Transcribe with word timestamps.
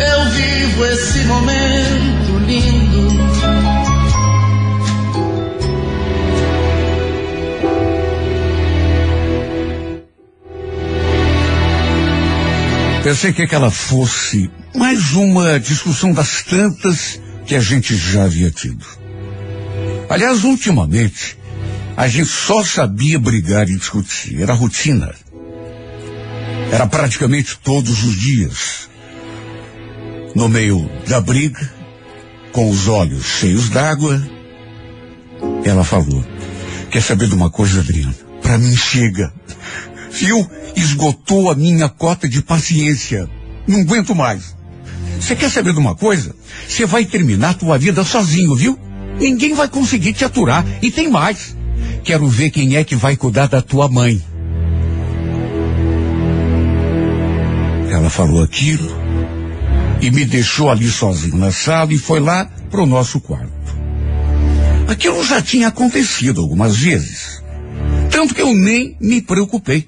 eu 0.00 0.30
vivo 0.30 0.84
esse 0.86 1.18
momento 1.24 2.38
lindo. 2.46 3.18
Pensei 13.02 13.32
que 13.32 13.42
aquela 13.42 13.70
fosse 13.70 14.50
mais 14.74 15.12
uma 15.14 15.58
discussão 15.58 16.12
das 16.12 16.42
tantas 16.42 17.20
que 17.46 17.54
a 17.54 17.60
gente 17.60 17.96
já 17.96 18.24
havia 18.24 18.50
tido. 18.50 18.84
Aliás, 20.10 20.44
ultimamente, 20.44 21.38
a 21.96 22.06
gente 22.06 22.28
só 22.28 22.62
sabia 22.62 23.18
brigar 23.18 23.68
e 23.68 23.76
discutir. 23.76 24.42
Era 24.42 24.52
rotina. 24.52 25.14
Era 26.70 26.86
praticamente 26.86 27.58
todos 27.58 28.04
os 28.04 28.20
dias. 28.20 28.88
No 30.34 30.48
meio 30.48 30.88
da 31.06 31.20
briga, 31.20 31.70
com 32.52 32.70
os 32.70 32.88
olhos 32.88 33.24
cheios 33.24 33.68
d'água, 33.68 34.22
ela 35.64 35.84
falou: 35.84 36.24
Quer 36.90 37.02
saber 37.02 37.28
de 37.28 37.34
uma 37.34 37.50
coisa, 37.50 37.80
Adriano? 37.80 38.14
Para 38.42 38.58
mim 38.58 38.76
chega. 38.76 39.32
Viu? 40.10 40.48
Esgotou 40.76 41.50
a 41.50 41.54
minha 41.54 41.88
cota 41.88 42.28
de 42.28 42.42
paciência. 42.42 43.28
Não 43.66 43.80
aguento 43.80 44.14
mais. 44.14 44.56
Você 45.20 45.34
quer 45.34 45.50
saber 45.50 45.72
de 45.72 45.78
uma 45.78 45.94
coisa? 45.94 46.34
Você 46.66 46.86
vai 46.86 47.04
terminar 47.04 47.54
tua 47.54 47.76
vida 47.78 48.04
sozinho, 48.04 48.54
viu? 48.54 48.78
Ninguém 49.18 49.54
vai 49.54 49.68
conseguir 49.68 50.12
te 50.12 50.24
aturar. 50.24 50.64
E 50.80 50.90
tem 50.90 51.10
mais. 51.10 51.56
Quero 52.04 52.26
ver 52.28 52.50
quem 52.50 52.76
é 52.76 52.84
que 52.84 52.94
vai 52.94 53.16
cuidar 53.16 53.48
da 53.48 53.60
tua 53.60 53.88
mãe. 53.88 54.22
Ela 57.90 58.08
falou 58.08 58.42
aquilo 58.42 59.07
e 60.00 60.10
me 60.10 60.24
deixou 60.24 60.70
ali 60.70 60.88
sozinho 60.88 61.36
na 61.36 61.50
sala 61.50 61.92
e 61.92 61.98
foi 61.98 62.20
lá 62.20 62.48
para 62.70 62.82
o 62.82 62.86
nosso 62.86 63.20
quarto. 63.20 63.48
Aquilo 64.86 65.22
já 65.24 65.42
tinha 65.42 65.68
acontecido 65.68 66.40
algumas 66.40 66.76
vezes. 66.76 67.42
Tanto 68.10 68.34
que 68.34 68.42
eu 68.42 68.54
nem 68.54 68.96
me 69.00 69.20
preocupei. 69.20 69.86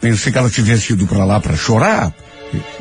Pensei 0.00 0.30
que 0.30 0.38
ela 0.38 0.50
tivesse 0.50 0.92
ido 0.92 1.06
para 1.06 1.24
lá 1.24 1.40
para 1.40 1.56
chorar, 1.56 2.14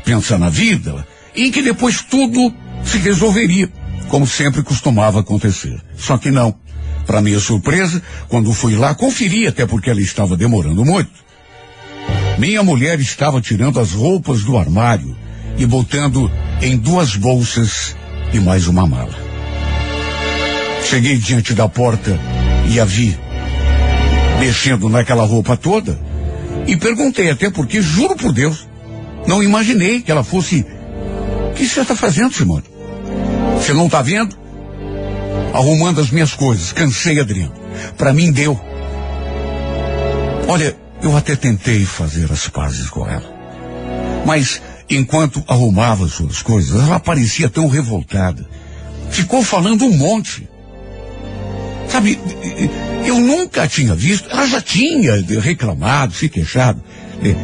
pensar 0.03 0.37
na 0.37 0.49
vida, 0.49 1.05
e 1.35 1.49
que 1.49 1.61
depois 1.61 2.01
tudo 2.01 2.53
se 2.83 2.97
resolveria, 2.99 3.69
como 4.09 4.27
sempre 4.27 4.61
costumava 4.61 5.21
acontecer. 5.21 5.81
Só 5.97 6.17
que 6.17 6.29
não. 6.29 6.55
Para 7.05 7.21
minha 7.21 7.39
surpresa, 7.39 8.01
quando 8.27 8.51
fui 8.53 8.75
lá, 8.75 8.93
conferi 8.95 9.47
até 9.47 9.65
porque 9.65 9.89
ela 9.89 10.01
estava 10.01 10.35
demorando 10.35 10.83
muito. 10.83 11.25
Minha 12.37 12.63
mulher 12.63 12.99
estava 12.99 13.41
tirando 13.41 13.79
as 13.79 13.91
roupas 13.91 14.43
do 14.43 14.57
armário 14.57 15.15
e 15.57 15.65
botando 15.65 16.29
em 16.66 16.77
duas 16.77 17.16
bolsas 17.16 17.95
e 18.33 18.39
mais 18.39 18.67
uma 18.67 18.88
mala. 18.88 19.13
Cheguei 20.89 21.16
diante 21.16 21.53
da 21.53 21.69
porta 21.69 22.19
e 22.67 22.79
a 22.79 22.85
vi 22.85 23.16
mexendo 24.39 24.89
naquela 24.89 25.23
roupa 25.23 25.56
toda 25.56 25.95
e 26.66 26.75
perguntei 26.75 27.29
até 27.29 27.51
porque, 27.51 27.84
juro 27.84 28.16
por 28.16 28.34
Deus, 28.34 28.67
não 29.28 29.44
imaginei 29.44 30.01
que 30.01 30.12
ela 30.12 30.23
fosse. 30.23 30.66
O 31.51 31.53
que 31.53 31.67
você 31.67 31.81
está 31.81 31.95
fazendo, 31.95 32.34
Simone? 32.34 32.63
Você 33.59 33.72
não 33.72 33.85
está 33.85 34.01
vendo? 34.01 34.35
Arrumando 35.53 36.01
as 36.01 36.09
minhas 36.09 36.34
coisas. 36.34 36.73
Cansei, 36.73 37.19
Adriano. 37.19 37.53
Para 37.95 38.12
mim 38.12 38.31
deu. 38.31 38.59
Olha, 40.47 40.75
eu 41.03 41.16
até 41.16 41.35
tentei 41.35 41.85
fazer 41.85 42.31
as 42.31 42.50
pazes 42.50 42.89
com 42.89 43.07
ela. 43.07 43.34
Mas, 44.25 44.62
enquanto 44.90 45.44
arrumava 45.47 46.08
suas 46.08 46.41
coisas, 46.41 46.81
ela 46.81 47.00
parecia 47.00 47.50
tão 47.50 47.68
revoltada. 47.68 48.47
Ficou 49.09 49.44
falando 49.44 49.86
um 49.86 49.96
monte. 49.96 50.50
Sabe, 51.88 52.19
eu 53.06 53.19
nunca 53.19 53.68
tinha 53.68 53.94
visto, 53.94 54.30
ela 54.30 54.47
já 54.47 54.59
tinha 54.59 55.24
reclamado, 55.40 56.13
se 56.13 56.28
queixado 56.28 56.84
eh, 57.24 57.36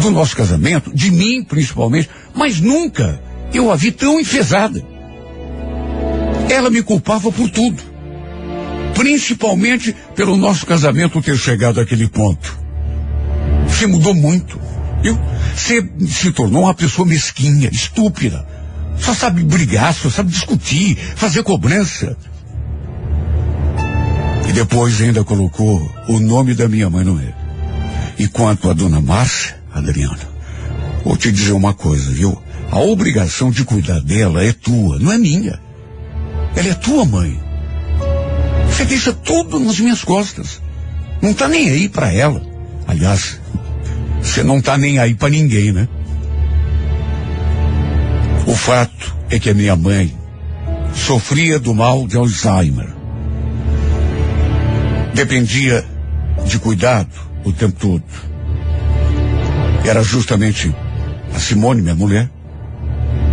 do 0.00 0.10
nosso 0.12 0.36
casamento, 0.36 0.94
de 0.94 1.10
mim 1.10 1.42
principalmente, 1.42 2.08
mas 2.32 2.60
nunca 2.60 3.20
eu 3.52 3.72
a 3.72 3.76
vi 3.76 3.90
tão 3.90 4.20
enfesada. 4.20 4.82
Ela 6.48 6.70
me 6.70 6.82
culpava 6.82 7.30
por 7.32 7.50
tudo. 7.50 7.82
Principalmente 8.94 9.94
pelo 10.14 10.36
nosso 10.36 10.64
casamento 10.64 11.20
ter 11.20 11.36
chegado 11.36 11.80
àquele 11.80 12.08
ponto. 12.08 12.58
Você 13.66 13.86
mudou 13.86 14.14
muito. 14.14 14.67
Viu? 15.02 15.18
Você 15.54 15.88
se 16.08 16.32
tornou 16.32 16.62
uma 16.62 16.74
pessoa 16.74 17.06
mesquinha, 17.06 17.68
estúpida. 17.72 18.46
Só 18.98 19.14
sabe 19.14 19.42
brigar, 19.44 19.94
só 19.94 20.10
sabe 20.10 20.30
discutir, 20.30 20.96
fazer 20.96 21.42
cobrança. 21.42 22.16
E 24.48 24.52
depois 24.52 25.00
ainda 25.00 25.22
colocou 25.22 25.90
o 26.08 26.18
nome 26.18 26.54
da 26.54 26.68
minha 26.68 26.90
mãe 26.90 27.04
no 27.04 27.14
meio. 27.14 27.34
E 28.18 28.26
quanto 28.26 28.68
à 28.68 28.72
dona 28.72 29.00
Márcia, 29.00 29.56
Adriana, 29.72 30.18
vou 31.04 31.16
te 31.16 31.30
dizer 31.30 31.52
uma 31.52 31.74
coisa, 31.74 32.10
viu? 32.10 32.36
A 32.70 32.80
obrigação 32.80 33.50
de 33.50 33.64
cuidar 33.64 34.00
dela 34.00 34.42
é 34.42 34.52
tua, 34.52 34.98
não 34.98 35.12
é 35.12 35.18
minha. 35.18 35.60
Ela 36.56 36.68
é 36.68 36.74
tua 36.74 37.04
mãe. 37.04 37.38
Você 38.66 38.84
deixa 38.84 39.12
tudo 39.12 39.58
nas 39.60 39.78
minhas 39.78 40.02
costas. 40.02 40.60
Não 41.22 41.32
tá 41.32 41.48
nem 41.48 41.68
aí 41.70 41.88
para 41.88 42.12
ela. 42.12 42.42
Aliás, 42.86 43.38
você 44.28 44.42
não 44.42 44.60
tá 44.60 44.76
nem 44.76 44.98
aí 44.98 45.14
para 45.14 45.30
ninguém, 45.30 45.72
né? 45.72 45.88
O 48.46 48.54
fato 48.54 49.16
é 49.30 49.38
que 49.38 49.50
a 49.50 49.54
minha 49.54 49.74
mãe 49.74 50.14
sofria 50.94 51.58
do 51.58 51.74
mal 51.74 52.06
de 52.06 52.16
Alzheimer. 52.16 52.88
Dependia 55.14 55.84
de 56.46 56.58
cuidado 56.58 57.10
o 57.44 57.52
tempo 57.52 57.78
todo. 57.78 58.04
Era 59.84 60.02
justamente 60.02 60.74
a 61.34 61.38
Simone, 61.38 61.82
minha 61.82 61.94
mulher, 61.94 62.30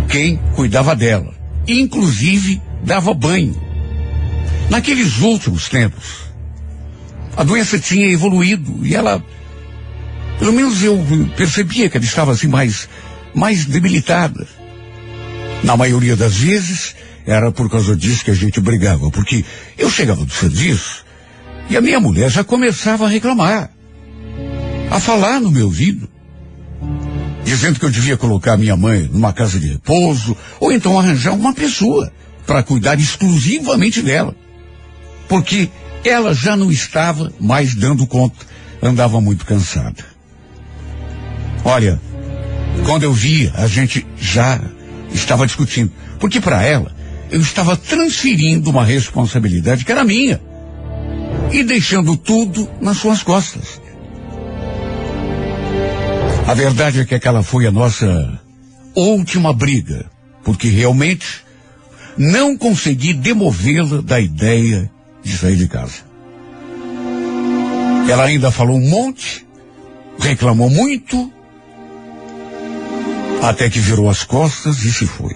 quem 0.08 0.38
cuidava 0.54 0.96
dela. 0.96 1.32
Inclusive 1.68 2.60
dava 2.82 3.12
banho. 3.12 3.54
Naqueles 4.70 5.20
últimos 5.20 5.68
tempos, 5.68 6.26
a 7.36 7.42
doença 7.42 7.78
tinha 7.78 8.06
evoluído 8.10 8.84
e 8.84 8.94
ela, 8.94 9.22
pelo 10.38 10.52
menos 10.52 10.82
eu 10.82 10.98
percebia 11.36 11.88
que 11.88 11.96
ela 11.96 12.06
estava 12.06 12.32
assim 12.32 12.48
mais, 12.48 12.88
mais 13.34 13.64
debilitada. 13.64 14.46
Na 15.62 15.76
maioria 15.76 16.16
das 16.16 16.36
vezes, 16.36 16.94
era 17.26 17.50
por 17.50 17.68
causa 17.70 17.96
disso 17.96 18.24
que 18.24 18.30
a 18.30 18.34
gente 18.34 18.60
brigava, 18.60 19.10
porque 19.10 19.44
eu 19.76 19.90
chegava 19.90 20.24
do 20.24 20.32
serviço 20.32 21.04
e 21.68 21.76
a 21.76 21.80
minha 21.80 21.98
mulher 21.98 22.30
já 22.30 22.44
começava 22.44 23.06
a 23.06 23.08
reclamar, 23.08 23.70
a 24.90 25.00
falar 25.00 25.40
no 25.40 25.50
meu 25.50 25.66
ouvido, 25.66 26.08
dizendo 27.44 27.80
que 27.80 27.84
eu 27.84 27.90
devia 27.90 28.16
colocar 28.16 28.56
minha 28.56 28.76
mãe 28.76 29.08
numa 29.12 29.32
casa 29.32 29.58
de 29.58 29.68
repouso, 29.68 30.36
ou 30.60 30.70
então 30.70 30.98
arranjar 30.98 31.32
uma 31.32 31.52
pessoa 31.52 32.12
para 32.46 32.62
cuidar 32.62 32.98
exclusivamente 32.98 34.02
dela. 34.02 34.36
Porque 35.28 35.68
ela 36.04 36.32
já 36.32 36.56
não 36.56 36.70
estava 36.70 37.32
mais 37.40 37.74
dando 37.74 38.06
conta, 38.06 38.46
andava 38.80 39.20
muito 39.20 39.44
cansada. 39.44 40.15
Olha, 41.66 42.00
quando 42.84 43.02
eu 43.02 43.12
via, 43.12 43.52
a 43.56 43.66
gente 43.66 44.06
já 44.16 44.60
estava 45.12 45.44
discutindo, 45.44 45.90
porque 46.20 46.40
para 46.40 46.62
ela 46.62 46.94
eu 47.28 47.40
estava 47.40 47.76
transferindo 47.76 48.70
uma 48.70 48.84
responsabilidade 48.84 49.84
que 49.84 49.90
era 49.90 50.04
minha 50.04 50.40
e 51.50 51.64
deixando 51.64 52.16
tudo 52.16 52.70
nas 52.80 52.98
suas 52.98 53.24
costas. 53.24 53.80
A 56.46 56.54
verdade 56.54 57.00
é 57.00 57.04
que 57.04 57.16
aquela 57.16 57.42
foi 57.42 57.66
a 57.66 57.72
nossa 57.72 58.40
última 58.94 59.52
briga, 59.52 60.06
porque 60.44 60.68
realmente 60.68 61.44
não 62.16 62.56
consegui 62.56 63.12
demovê-la 63.12 64.02
da 64.02 64.20
ideia 64.20 64.88
de 65.20 65.36
sair 65.36 65.56
de 65.56 65.66
casa. 65.66 66.06
Ela 68.08 68.26
ainda 68.26 68.52
falou 68.52 68.76
um 68.76 68.88
monte, 68.88 69.44
reclamou 70.20 70.70
muito, 70.70 71.32
até 73.42 73.68
que 73.70 73.78
virou 73.78 74.08
as 74.08 74.24
costas 74.24 74.84
e 74.84 74.92
se 74.92 75.06
foi. 75.06 75.34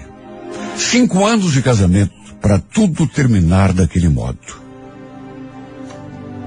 Cinco 0.77 1.25
anos 1.25 1.53
de 1.53 1.63
casamento 1.63 2.13
para 2.41 2.59
tudo 2.59 3.07
terminar 3.07 3.73
daquele 3.73 4.09
modo. 4.09 4.39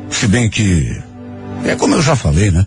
Se 0.09 0.27
bem 0.27 0.49
que, 0.49 1.01
é 1.65 1.75
como 1.75 1.95
eu 1.95 2.01
já 2.01 2.15
falei, 2.15 2.51
né? 2.51 2.65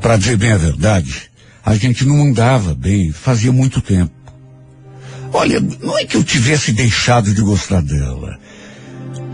Para 0.00 0.16
dizer 0.16 0.36
bem 0.36 0.52
a 0.52 0.56
verdade, 0.56 1.30
a 1.64 1.74
gente 1.74 2.04
não 2.04 2.22
andava 2.22 2.74
bem 2.74 3.12
fazia 3.12 3.52
muito 3.52 3.80
tempo. 3.80 4.12
Olha, 5.32 5.60
não 5.60 5.98
é 5.98 6.04
que 6.04 6.16
eu 6.16 6.24
tivesse 6.24 6.72
deixado 6.72 7.34
de 7.34 7.42
gostar 7.42 7.82
dela, 7.82 8.38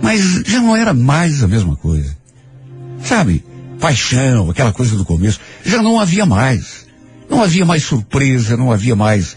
mas 0.03 0.43
já 0.45 0.61
não 0.61 0.77
era 0.77 0.93
mais 0.93 1.43
a 1.43 1.49
mesma 1.49 1.77
coisa. 1.77 2.17
Sabe, 3.05 3.45
paixão, 3.79 4.51
aquela 4.51 4.73
coisa 4.73 4.97
do 4.97 5.05
começo, 5.05 5.41
já 5.65 5.83
não 5.83 6.01
havia 6.01 6.27
mais. 6.27 6.84
Não 7.29 7.43
havia 7.43 7.65
mais 7.65 7.82
surpresa, 7.82 8.56
não 8.56 8.71
havia 8.71 8.94
mais. 8.94 9.37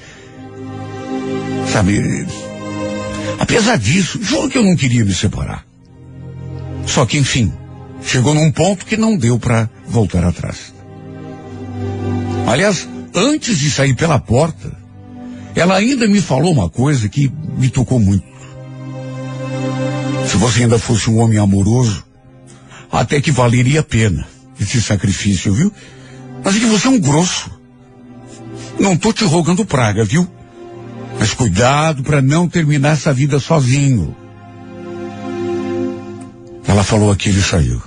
Sabe, 1.72 2.26
apesar 3.40 3.78
disso, 3.78 4.20
juro 4.22 4.50
que 4.50 4.58
eu 4.58 4.64
não 4.64 4.76
queria 4.76 5.04
me 5.04 5.14
separar. 5.14 5.66
Só 6.86 7.06
que, 7.06 7.18
enfim, 7.18 7.52
chegou 8.04 8.34
num 8.34 8.52
ponto 8.52 8.86
que 8.86 8.98
não 8.98 9.18
deu 9.18 9.38
para 9.38 9.70
voltar 9.88 10.24
atrás. 10.24 10.74
Aliás, 12.48 12.88
antes 13.14 13.60
de 13.60 13.70
sair 13.70 13.94
pela 13.94 14.20
porta, 14.20 14.72
ela 15.54 15.76
ainda 15.76 16.08
me 16.08 16.22
falou 16.22 16.54
uma 16.54 16.70
coisa 16.70 17.10
que 17.10 17.32
me 17.58 17.70
tocou 17.70 18.00
muito. 18.00 18.26
Se 20.28 20.38
você 20.38 20.64
ainda 20.64 20.78
fosse 20.78 21.10
um 21.10 21.18
homem 21.20 21.38
amoroso, 21.38 22.06
até 22.92 23.20
que 23.20 23.32
valeria 23.32 23.82
a 23.82 23.84
pena 23.84 24.28
esse 24.60 24.82
sacrifício, 24.82 25.54
viu? 25.54 25.72
Mas 26.44 26.56
é 26.56 26.60
que 26.60 26.66
você 26.66 26.88
é 26.88 26.90
um 26.90 27.00
grosso. 27.00 27.57
Não 28.80 28.96
tô 28.96 29.12
te 29.12 29.24
rogando 29.24 29.66
praga, 29.66 30.04
viu? 30.04 30.28
Mas 31.20 31.34
cuidado 31.34 32.04
para 32.04 32.22
não 32.22 32.48
terminar 32.48 32.94
essa 32.94 33.12
vida 33.12 33.40
sozinho. 33.40 34.16
Ela 36.68 36.84
falou 36.84 37.12
aquilo 37.12 37.40
e 37.40 37.44
saiu. 37.44 37.82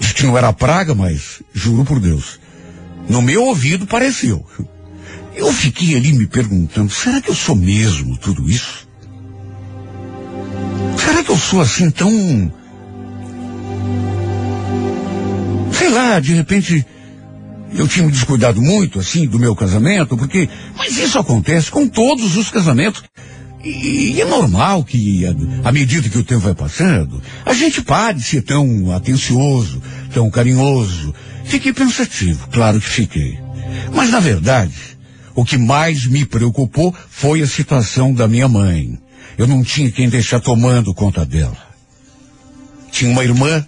Disse 0.00 0.14
que 0.14 0.26
não 0.26 0.36
era 0.36 0.52
praga, 0.52 0.94
mas 0.94 1.42
juro 1.52 1.84
por 1.84 1.98
Deus. 1.98 2.38
No 3.08 3.22
meu 3.22 3.44
ouvido 3.44 3.86
pareceu. 3.86 4.44
Eu 5.34 5.50
fiquei 5.52 5.96
ali 5.96 6.12
me 6.12 6.26
perguntando, 6.26 6.92
será 6.92 7.20
que 7.20 7.30
eu 7.30 7.34
sou 7.34 7.56
mesmo 7.56 8.16
tudo 8.18 8.50
isso? 8.50 8.86
Será 10.98 11.24
que 11.24 11.30
eu 11.30 11.38
sou 11.38 11.60
assim 11.60 11.90
tão. 11.90 12.52
Sei 15.72 15.88
lá, 15.88 16.20
de 16.20 16.34
repente 16.34 16.84
eu 17.74 17.88
tinha 17.88 18.06
me 18.06 18.12
descuidado 18.12 18.60
muito, 18.60 18.98
assim, 18.98 19.26
do 19.26 19.38
meu 19.38 19.54
casamento, 19.54 20.16
porque. 20.16 20.48
Mas 20.76 20.96
isso 20.98 21.18
acontece 21.18 21.70
com 21.70 21.88
todos 21.88 22.36
os 22.36 22.50
casamentos. 22.50 23.02
E, 23.64 24.14
e 24.14 24.20
é 24.20 24.24
normal 24.24 24.82
que, 24.82 25.22
à 25.62 25.70
medida 25.70 26.08
que 26.08 26.18
o 26.18 26.24
tempo 26.24 26.40
vai 26.40 26.54
passando, 26.54 27.22
a 27.46 27.52
gente 27.52 27.80
pare 27.80 28.18
de 28.18 28.24
ser 28.24 28.42
tão 28.42 28.90
atencioso, 28.92 29.80
tão 30.12 30.28
carinhoso, 30.28 31.14
Fiquei 31.44 31.72
pensativo, 31.72 32.48
claro 32.50 32.80
que 32.80 32.88
fiquei. 32.88 33.38
Mas, 33.94 34.10
na 34.10 34.20
verdade, 34.20 34.74
o 35.34 35.44
que 35.44 35.58
mais 35.58 36.06
me 36.06 36.24
preocupou 36.24 36.94
foi 37.10 37.42
a 37.42 37.46
situação 37.46 38.14
da 38.14 38.28
minha 38.28 38.48
mãe. 38.48 38.98
Eu 39.36 39.46
não 39.46 39.62
tinha 39.62 39.90
quem 39.90 40.08
deixar 40.08 40.40
tomando 40.40 40.94
conta 40.94 41.24
dela. 41.24 41.56
Tinha 42.90 43.10
uma 43.10 43.24
irmã, 43.24 43.66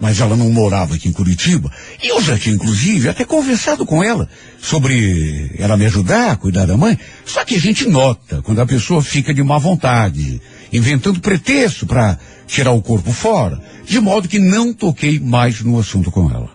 mas 0.00 0.20
ela 0.20 0.36
não 0.36 0.50
morava 0.50 0.94
aqui 0.94 1.08
em 1.08 1.12
Curitiba. 1.12 1.70
E 2.02 2.08
eu 2.08 2.20
já 2.20 2.36
tinha, 2.36 2.54
inclusive, 2.54 3.08
até 3.08 3.24
conversado 3.24 3.86
com 3.86 4.02
ela 4.02 4.28
sobre 4.60 5.54
ela 5.58 5.76
me 5.76 5.86
ajudar 5.86 6.32
a 6.32 6.36
cuidar 6.36 6.66
da 6.66 6.76
mãe. 6.76 6.98
Só 7.24 7.44
que 7.44 7.54
a 7.54 7.60
gente 7.60 7.88
nota 7.88 8.42
quando 8.42 8.60
a 8.60 8.66
pessoa 8.66 9.02
fica 9.02 9.32
de 9.32 9.42
má 9.42 9.58
vontade, 9.58 10.40
inventando 10.72 11.20
pretexto 11.20 11.86
para 11.86 12.18
tirar 12.46 12.72
o 12.72 12.82
corpo 12.82 13.12
fora, 13.12 13.60
de 13.86 14.00
modo 14.00 14.28
que 14.28 14.38
não 14.38 14.72
toquei 14.72 15.20
mais 15.20 15.60
no 15.60 15.78
assunto 15.78 16.10
com 16.10 16.30
ela. 16.30 16.50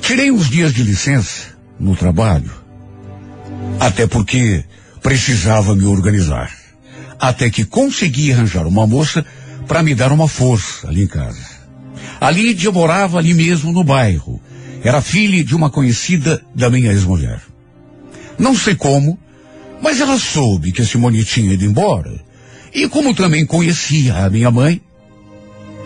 Tirei 0.00 0.30
uns 0.30 0.48
dias 0.48 0.72
de 0.72 0.82
licença 0.82 1.56
no 1.78 1.96
trabalho, 1.96 2.50
até 3.80 4.06
porque 4.06 4.64
precisava 5.02 5.74
me 5.74 5.84
organizar. 5.84 6.50
Até 7.18 7.48
que 7.50 7.64
consegui 7.64 8.32
arranjar 8.32 8.66
uma 8.66 8.86
moça 8.86 9.24
para 9.66 9.82
me 9.82 9.94
dar 9.94 10.12
uma 10.12 10.28
força 10.28 10.88
ali 10.88 11.02
em 11.02 11.06
casa. 11.06 11.56
A 12.20 12.30
Lídia 12.30 12.70
morava 12.70 13.18
ali 13.18 13.34
mesmo 13.34 13.72
no 13.72 13.84
bairro. 13.84 14.40
Era 14.82 15.00
filha 15.00 15.42
de 15.42 15.54
uma 15.54 15.70
conhecida 15.70 16.42
da 16.54 16.70
minha 16.70 16.92
ex-mulher. 16.92 17.40
Não 18.38 18.54
sei 18.54 18.74
como, 18.74 19.18
mas 19.82 20.00
ela 20.00 20.18
soube 20.18 20.72
que 20.72 20.82
a 20.82 20.86
Simone 20.86 21.24
tinha 21.24 21.52
ido 21.52 21.64
embora. 21.64 22.24
E 22.72 22.88
como 22.88 23.14
também 23.14 23.44
conhecia 23.44 24.14
a 24.14 24.30
minha 24.30 24.50
mãe, 24.50 24.80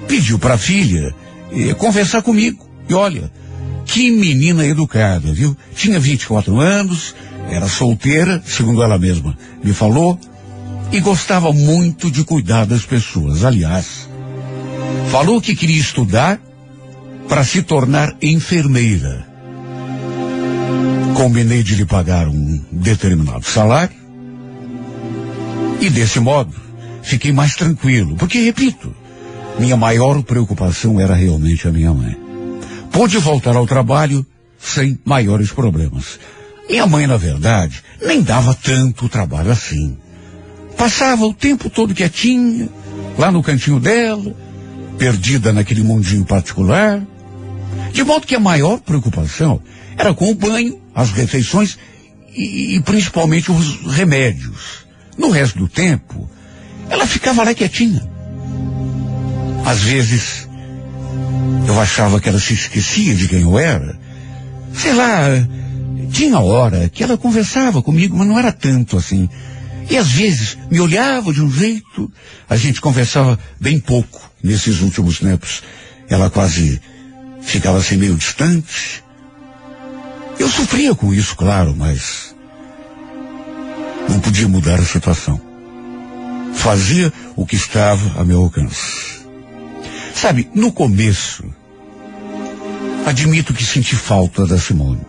pediu 0.06 0.38
para 0.38 0.55
a 0.55 0.59
filha 0.59 1.15
eh, 1.53 1.75
conversar 1.75 2.23
comigo. 2.23 2.69
E 2.88 2.94
olha, 2.94 3.31
que 3.87 4.11
menina 4.11 4.67
educada, 4.67 5.33
viu? 5.33 5.56
Tinha 5.75 5.99
24 5.99 6.59
anos, 6.61 7.15
era 7.49 7.69
solteira, 7.69 8.43
segundo 8.44 8.83
ela 8.83 8.99
mesma 8.99 9.37
me 9.62 9.73
falou, 9.73 10.19
e 10.92 11.00
gostava 11.00 11.52
muito 11.52 12.10
de 12.10 12.25
cuidar 12.25 12.66
das 12.66 12.84
pessoas. 12.84 13.44
Aliás, 13.44 14.08
falou 15.10 15.40
que 15.40 15.54
queria 15.54 15.81
estudar 15.81 16.40
para 17.28 17.44
se 17.44 17.62
tornar 17.62 18.16
enfermeira. 18.20 19.26
Combinei 21.14 21.62
de 21.62 21.75
lhe 21.75 21.84
pagar 21.84 22.28
um 22.28 22.64
determinado 22.72 23.44
salário 23.44 23.96
e 25.81 25.88
desse 25.90 26.19
modo 26.19 26.54
fiquei 27.02 27.32
mais 27.32 27.54
tranquilo, 27.54 28.16
porque 28.16 28.40
repito, 28.40 28.94
minha 29.58 29.76
maior 29.76 30.22
preocupação 30.22 30.98
era 30.98 31.14
realmente 31.14 31.69
a 31.69 31.72
minha 31.72 31.92
mãe 31.92 32.31
pude 32.90 33.19
voltar 33.19 33.56
ao 33.56 33.66
trabalho 33.66 34.26
sem 34.58 34.98
maiores 35.04 35.50
problemas. 35.52 36.19
Minha 36.69 36.87
mãe, 36.87 37.06
na 37.06 37.16
verdade, 37.16 37.82
nem 38.00 38.22
dava 38.22 38.54
tanto 38.54 39.08
trabalho 39.08 39.50
assim. 39.50 39.96
Passava 40.81 41.27
o 41.27 41.35
tempo 41.35 41.69
todo 41.69 41.94
quietinha, 41.94 42.67
lá 43.19 43.31
no 43.31 43.43
cantinho 43.43 43.79
dela, 43.79 44.35
perdida 44.97 45.53
naquele 45.53 45.82
mundinho 45.82 46.25
particular. 46.25 47.03
De 47.93 48.03
modo 48.03 48.27
que 48.27 48.35
a 48.35 48.41
maior 48.41 48.81
preocupação 48.81 49.61
era 49.94 50.15
com 50.15 50.31
o 50.31 50.35
banho, 50.35 50.81
as 50.94 51.11
refeições 51.11 51.76
e, 52.35 52.76
e 52.76 52.81
principalmente 52.81 53.52
os 53.52 53.95
remédios. 53.95 54.87
No 55.19 55.28
resto 55.28 55.59
do 55.59 55.69
tempo, 55.69 56.26
ela 56.88 57.07
ficava 57.07 57.45
lá 57.45 57.52
quietinha. 57.52 58.02
Às 59.66 59.83
vezes, 59.83 60.49
eu 61.66 61.78
achava 61.78 62.19
que 62.19 62.28
ela 62.31 62.40
se 62.40 62.54
esquecia 62.54 63.14
de 63.14 63.28
quem 63.28 63.43
eu 63.43 63.59
era. 63.59 63.99
Sei 64.73 64.95
lá, 64.95 65.26
tinha 66.11 66.38
hora 66.38 66.88
que 66.88 67.04
ela 67.04 67.19
conversava 67.19 67.83
comigo, 67.83 68.16
mas 68.16 68.26
não 68.26 68.38
era 68.38 68.50
tanto 68.50 68.97
assim. 68.97 69.28
E 69.90 69.97
às 69.97 70.12
vezes 70.12 70.56
me 70.70 70.80
olhava 70.80 71.32
de 71.32 71.42
um 71.42 71.50
jeito, 71.50 72.11
a 72.49 72.56
gente 72.56 72.80
conversava 72.80 73.37
bem 73.59 73.80
pouco 73.80 74.30
nesses 74.40 74.80
últimos 74.80 75.18
tempos. 75.18 75.64
Ela 76.09 76.30
quase 76.30 76.80
ficava 77.42 77.78
assim 77.78 77.97
meio 77.97 78.14
distante. 78.14 79.02
Eu 80.38 80.49
sofria 80.49 80.94
com 80.94 81.12
isso, 81.12 81.35
claro, 81.35 81.75
mas 81.76 82.35
não 84.09 84.20
podia 84.20 84.49
mudar 84.49 84.78
a 84.78 84.85
situação. 84.85 85.40
Fazia 86.54 87.12
o 87.35 87.44
que 87.44 87.56
estava 87.56 88.20
a 88.20 88.25
meu 88.25 88.42
alcance. 88.42 89.20
Sabe, 90.14 90.49
no 90.54 90.70
começo, 90.70 91.44
admito 93.06 93.52
que 93.52 93.64
senti 93.64 93.97
falta 93.97 94.47
da 94.47 94.59
Simone. 94.59 95.00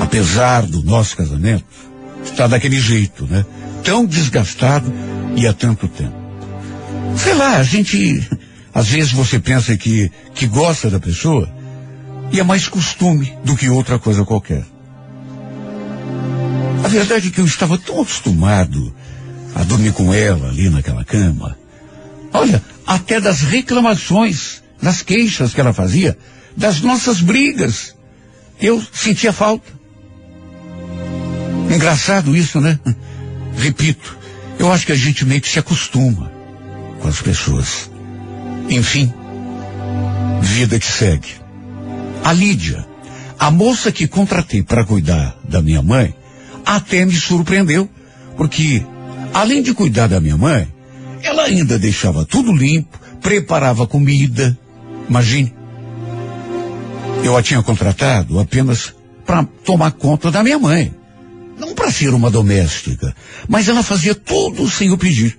Apesar 0.00 0.66
do 0.66 0.82
nosso 0.84 1.16
casamento, 1.16 1.64
está 2.24 2.46
daquele 2.46 2.80
jeito, 2.80 3.26
né? 3.26 3.44
Tão 3.82 4.04
desgastado 4.04 4.92
e 5.36 5.46
há 5.46 5.52
tanto 5.52 5.88
tempo. 5.88 6.14
Sei 7.16 7.34
lá, 7.34 7.56
a 7.56 7.62
gente, 7.62 8.28
às 8.72 8.88
vezes 8.88 9.12
você 9.12 9.38
pensa 9.38 9.76
que, 9.76 10.10
que 10.34 10.46
gosta 10.46 10.90
da 10.90 10.98
pessoa 10.98 11.48
e 12.32 12.40
é 12.40 12.42
mais 12.42 12.66
costume 12.66 13.32
do 13.44 13.56
que 13.56 13.68
outra 13.68 13.98
coisa 13.98 14.24
qualquer. 14.24 14.64
A 16.82 16.88
verdade 16.88 17.28
é 17.28 17.30
que 17.30 17.40
eu 17.40 17.46
estava 17.46 17.78
tão 17.78 18.00
acostumado 18.00 18.94
a 19.54 19.62
dormir 19.62 19.92
com 19.92 20.12
ela 20.12 20.48
ali 20.48 20.68
naquela 20.68 21.04
cama. 21.04 21.56
Olha, 22.32 22.62
até 22.86 23.20
das 23.20 23.40
reclamações, 23.40 24.62
das 24.82 25.00
queixas 25.00 25.54
que 25.54 25.60
ela 25.60 25.72
fazia, 25.72 26.18
das 26.56 26.80
nossas 26.80 27.20
brigas. 27.20 27.94
Eu 28.60 28.82
sentia 28.92 29.32
falta. 29.32 29.72
Engraçado 31.70 32.36
isso, 32.36 32.60
né? 32.60 32.78
Repito, 33.56 34.16
eu 34.58 34.70
acho 34.72 34.86
que 34.86 34.92
a 34.92 34.96
gente 34.96 35.24
meio 35.24 35.40
que 35.40 35.48
se 35.48 35.58
acostuma 35.58 36.30
com 37.00 37.08
as 37.08 37.20
pessoas. 37.20 37.90
Enfim, 38.68 39.12
vida 40.40 40.78
que 40.78 40.86
segue. 40.86 41.28
A 42.22 42.32
Lídia, 42.32 42.86
a 43.38 43.50
moça 43.50 43.92
que 43.92 44.08
contratei 44.08 44.62
para 44.62 44.84
cuidar 44.84 45.36
da 45.46 45.60
minha 45.60 45.82
mãe, 45.82 46.14
até 46.64 47.04
me 47.04 47.14
surpreendeu, 47.14 47.88
porque 48.36 48.84
além 49.32 49.62
de 49.62 49.74
cuidar 49.74 50.06
da 50.06 50.20
minha 50.20 50.36
mãe, 50.36 50.66
ela 51.22 51.44
ainda 51.44 51.78
deixava 51.78 52.24
tudo 52.24 52.52
limpo, 52.52 52.98
preparava 53.20 53.86
comida. 53.86 54.56
Imagine. 55.08 55.54
Eu 57.22 57.36
a 57.36 57.42
tinha 57.42 57.62
contratado 57.62 58.38
apenas 58.38 58.94
para 59.26 59.44
tomar 59.64 59.92
conta 59.92 60.30
da 60.30 60.42
minha 60.42 60.58
mãe. 60.58 60.92
Para 61.84 61.92
ser 61.92 62.14
uma 62.14 62.30
doméstica, 62.30 63.14
mas 63.46 63.68
ela 63.68 63.82
fazia 63.82 64.14
tudo 64.14 64.70
sem 64.70 64.88
eu 64.88 64.96
pedir. 64.96 65.38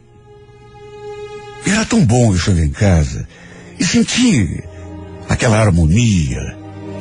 Era 1.66 1.84
tão 1.84 2.06
bom 2.06 2.32
eu 2.32 2.38
chegar 2.38 2.64
em 2.64 2.70
casa 2.70 3.28
e 3.80 3.84
sentir 3.84 4.64
aquela 5.28 5.60
harmonia, 5.60 6.56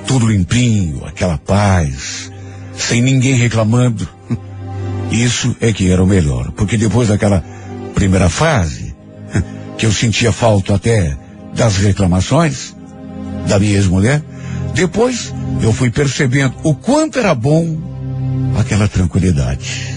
tudo 0.06 0.28
limpinho, 0.28 1.04
aquela 1.04 1.36
paz, 1.36 2.32
sem 2.74 3.02
ninguém 3.02 3.34
reclamando. 3.34 4.08
Isso 5.12 5.54
é 5.60 5.74
que 5.74 5.90
era 5.90 6.02
o 6.02 6.06
melhor, 6.06 6.50
porque 6.52 6.78
depois 6.78 7.08
daquela 7.08 7.44
primeira 7.94 8.30
fase, 8.30 8.96
que 9.76 9.84
eu 9.84 9.92
sentia 9.92 10.32
falta 10.32 10.76
até 10.76 11.18
das 11.54 11.76
reclamações 11.76 12.74
da 13.46 13.58
minha 13.58 13.74
ex-mulher, 13.74 14.22
depois 14.72 15.34
eu 15.60 15.70
fui 15.70 15.90
percebendo 15.90 16.54
o 16.62 16.74
quanto 16.74 17.18
era 17.18 17.34
bom 17.34 17.92
aquela 18.58 18.88
tranquilidade. 18.88 19.94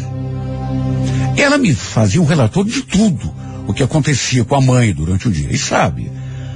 Ela 1.38 1.58
me 1.58 1.74
fazia 1.74 2.22
um 2.22 2.26
relatório 2.26 2.72
de 2.72 2.82
tudo 2.82 3.34
o 3.68 3.74
que 3.74 3.84
acontecia 3.84 4.44
com 4.44 4.56
a 4.56 4.62
mãe 4.62 4.94
durante 4.94 5.28
o 5.28 5.32
dia. 5.32 5.52
E 5.52 5.58
sabe, 5.58 6.12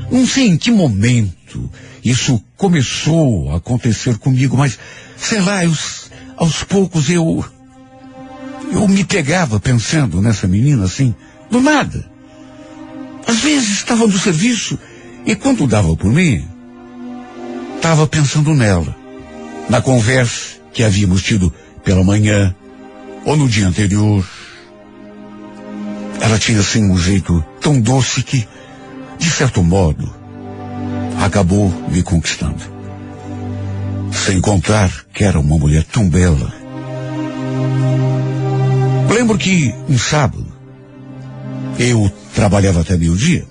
não 0.09 0.25
sei 0.25 0.47
em 0.47 0.57
que 0.57 0.71
momento 0.71 1.69
isso 2.03 2.41
começou 2.57 3.51
a 3.51 3.57
acontecer 3.57 4.17
comigo, 4.17 4.57
mas 4.57 4.79
sei 5.17 5.41
lá, 5.41 5.63
eu, 5.63 5.73
aos 6.37 6.63
poucos 6.63 7.09
eu 7.09 7.45
eu 8.71 8.87
me 8.87 9.03
pegava 9.03 9.59
pensando 9.59 10.21
nessa 10.21 10.47
menina 10.47 10.85
assim, 10.85 11.13
do 11.49 11.59
nada. 11.59 12.09
Às 13.27 13.39
vezes 13.39 13.69
estava 13.69 14.07
no 14.07 14.17
serviço 14.17 14.79
e 15.25 15.35
quando 15.35 15.67
dava 15.67 15.95
por 15.95 16.11
mim, 16.11 16.47
estava 17.75 18.07
pensando 18.07 18.53
nela, 18.53 18.95
na 19.69 19.81
conversa 19.81 20.59
que 20.73 20.83
havíamos 20.83 21.21
tido 21.21 21.53
pela 21.83 22.03
manhã 22.03 22.55
ou 23.25 23.35
no 23.35 23.47
dia 23.47 23.67
anterior. 23.67 24.25
Ela 26.19 26.37
tinha 26.37 26.59
assim 26.59 26.83
um 26.89 26.97
jeito 26.97 27.43
tão 27.59 27.79
doce 27.79 28.23
que, 28.23 28.47
de 29.17 29.29
certo 29.29 29.63
modo, 29.63 30.13
acabou 31.19 31.69
me 31.89 32.03
conquistando. 32.03 32.63
Sem 34.11 34.39
contar 34.41 34.91
que 35.13 35.23
era 35.23 35.39
uma 35.39 35.57
mulher 35.57 35.83
tão 35.83 36.07
bela. 36.07 36.53
Lembro 39.09 39.37
que 39.37 39.73
um 39.89 39.97
sábado 39.97 40.47
eu 41.79 42.11
trabalhava 42.33 42.81
até 42.81 42.97
meio-dia. 42.97 43.45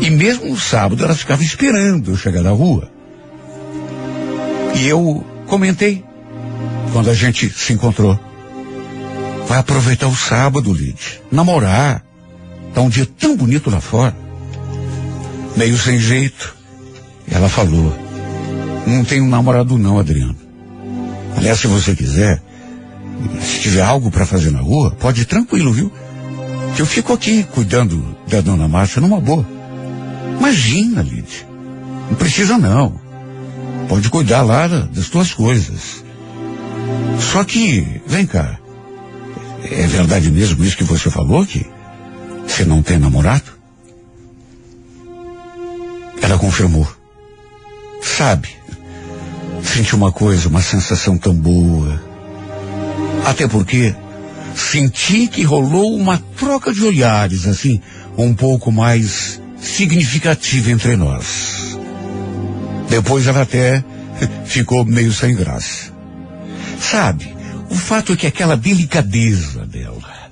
E 0.00 0.10
mesmo 0.10 0.46
no 0.46 0.56
sábado 0.56 1.04
ela 1.04 1.14
ficava 1.14 1.42
esperando 1.42 2.10
eu 2.10 2.16
chegar 2.16 2.42
da 2.42 2.50
rua. 2.50 2.90
E 4.74 4.86
eu 4.86 5.24
comentei 5.46 6.04
quando 6.96 7.10
a 7.10 7.14
gente 7.14 7.50
se 7.50 7.74
encontrou. 7.74 8.18
Vai 9.46 9.58
aproveitar 9.58 10.08
o 10.08 10.16
sábado, 10.16 10.72
Lid. 10.72 10.98
Namorar. 11.30 12.02
Tá 12.72 12.80
um 12.80 12.88
dia 12.88 13.04
tão 13.04 13.36
bonito 13.36 13.68
lá 13.68 13.82
fora. 13.82 14.16
Meio 15.54 15.76
sem 15.76 15.98
jeito. 16.00 16.56
Ela 17.30 17.50
falou. 17.50 17.94
Não 18.86 19.04
tenho 19.04 19.28
namorado 19.28 19.76
não, 19.76 19.98
Adriano. 19.98 20.36
Aliás, 21.36 21.60
se 21.60 21.66
você 21.66 21.94
quiser, 21.94 22.42
se 23.42 23.60
tiver 23.60 23.82
algo 23.82 24.10
para 24.10 24.24
fazer 24.24 24.50
na 24.50 24.60
rua, 24.60 24.92
pode 24.92 25.20
ir 25.20 25.26
tranquilo, 25.26 25.74
viu? 25.74 25.92
Que 26.76 26.80
eu 26.80 26.86
fico 26.86 27.12
aqui 27.12 27.42
cuidando 27.42 28.16
da 28.26 28.40
dona 28.40 28.66
Márcia 28.66 29.02
numa 29.02 29.20
boa. 29.20 29.46
Imagina, 30.38 31.02
Lid. 31.02 31.46
Não 32.08 32.16
precisa 32.16 32.56
não. 32.56 32.98
Pode 33.86 34.08
cuidar 34.08 34.40
lá 34.40 34.66
das 34.66 35.10
tuas 35.10 35.34
coisas. 35.34 36.05
Só 37.20 37.44
que, 37.44 38.00
vem 38.06 38.26
cá. 38.26 38.58
É 39.64 39.86
verdade 39.86 40.30
mesmo 40.30 40.64
isso 40.64 40.76
que 40.76 40.84
você 40.84 41.10
falou, 41.10 41.44
que 41.44 41.66
você 42.46 42.64
não 42.64 42.82
tem 42.82 42.98
namorado? 42.98 43.50
Ela 46.22 46.38
confirmou. 46.38 46.86
Sabe, 48.00 48.48
senti 49.62 49.94
uma 49.94 50.12
coisa, 50.12 50.48
uma 50.48 50.62
sensação 50.62 51.18
tão 51.18 51.34
boa. 51.34 52.00
Até 53.24 53.48
porque 53.48 53.94
senti 54.54 55.26
que 55.26 55.42
rolou 55.42 55.94
uma 55.94 56.18
troca 56.38 56.72
de 56.72 56.82
olhares, 56.82 57.46
assim, 57.46 57.80
um 58.16 58.32
pouco 58.34 58.70
mais 58.72 59.40
significativa 59.60 60.70
entre 60.70 60.96
nós. 60.96 61.78
Depois 62.88 63.26
ela 63.26 63.42
até 63.42 63.84
ficou 64.46 64.84
meio 64.84 65.12
sem 65.12 65.34
graça. 65.34 65.95
Sabe, 66.80 67.34
o 67.70 67.74
fato 67.74 68.12
é 68.12 68.16
que 68.16 68.26
aquela 68.26 68.56
delicadeza 68.56 69.66
dela 69.66 70.30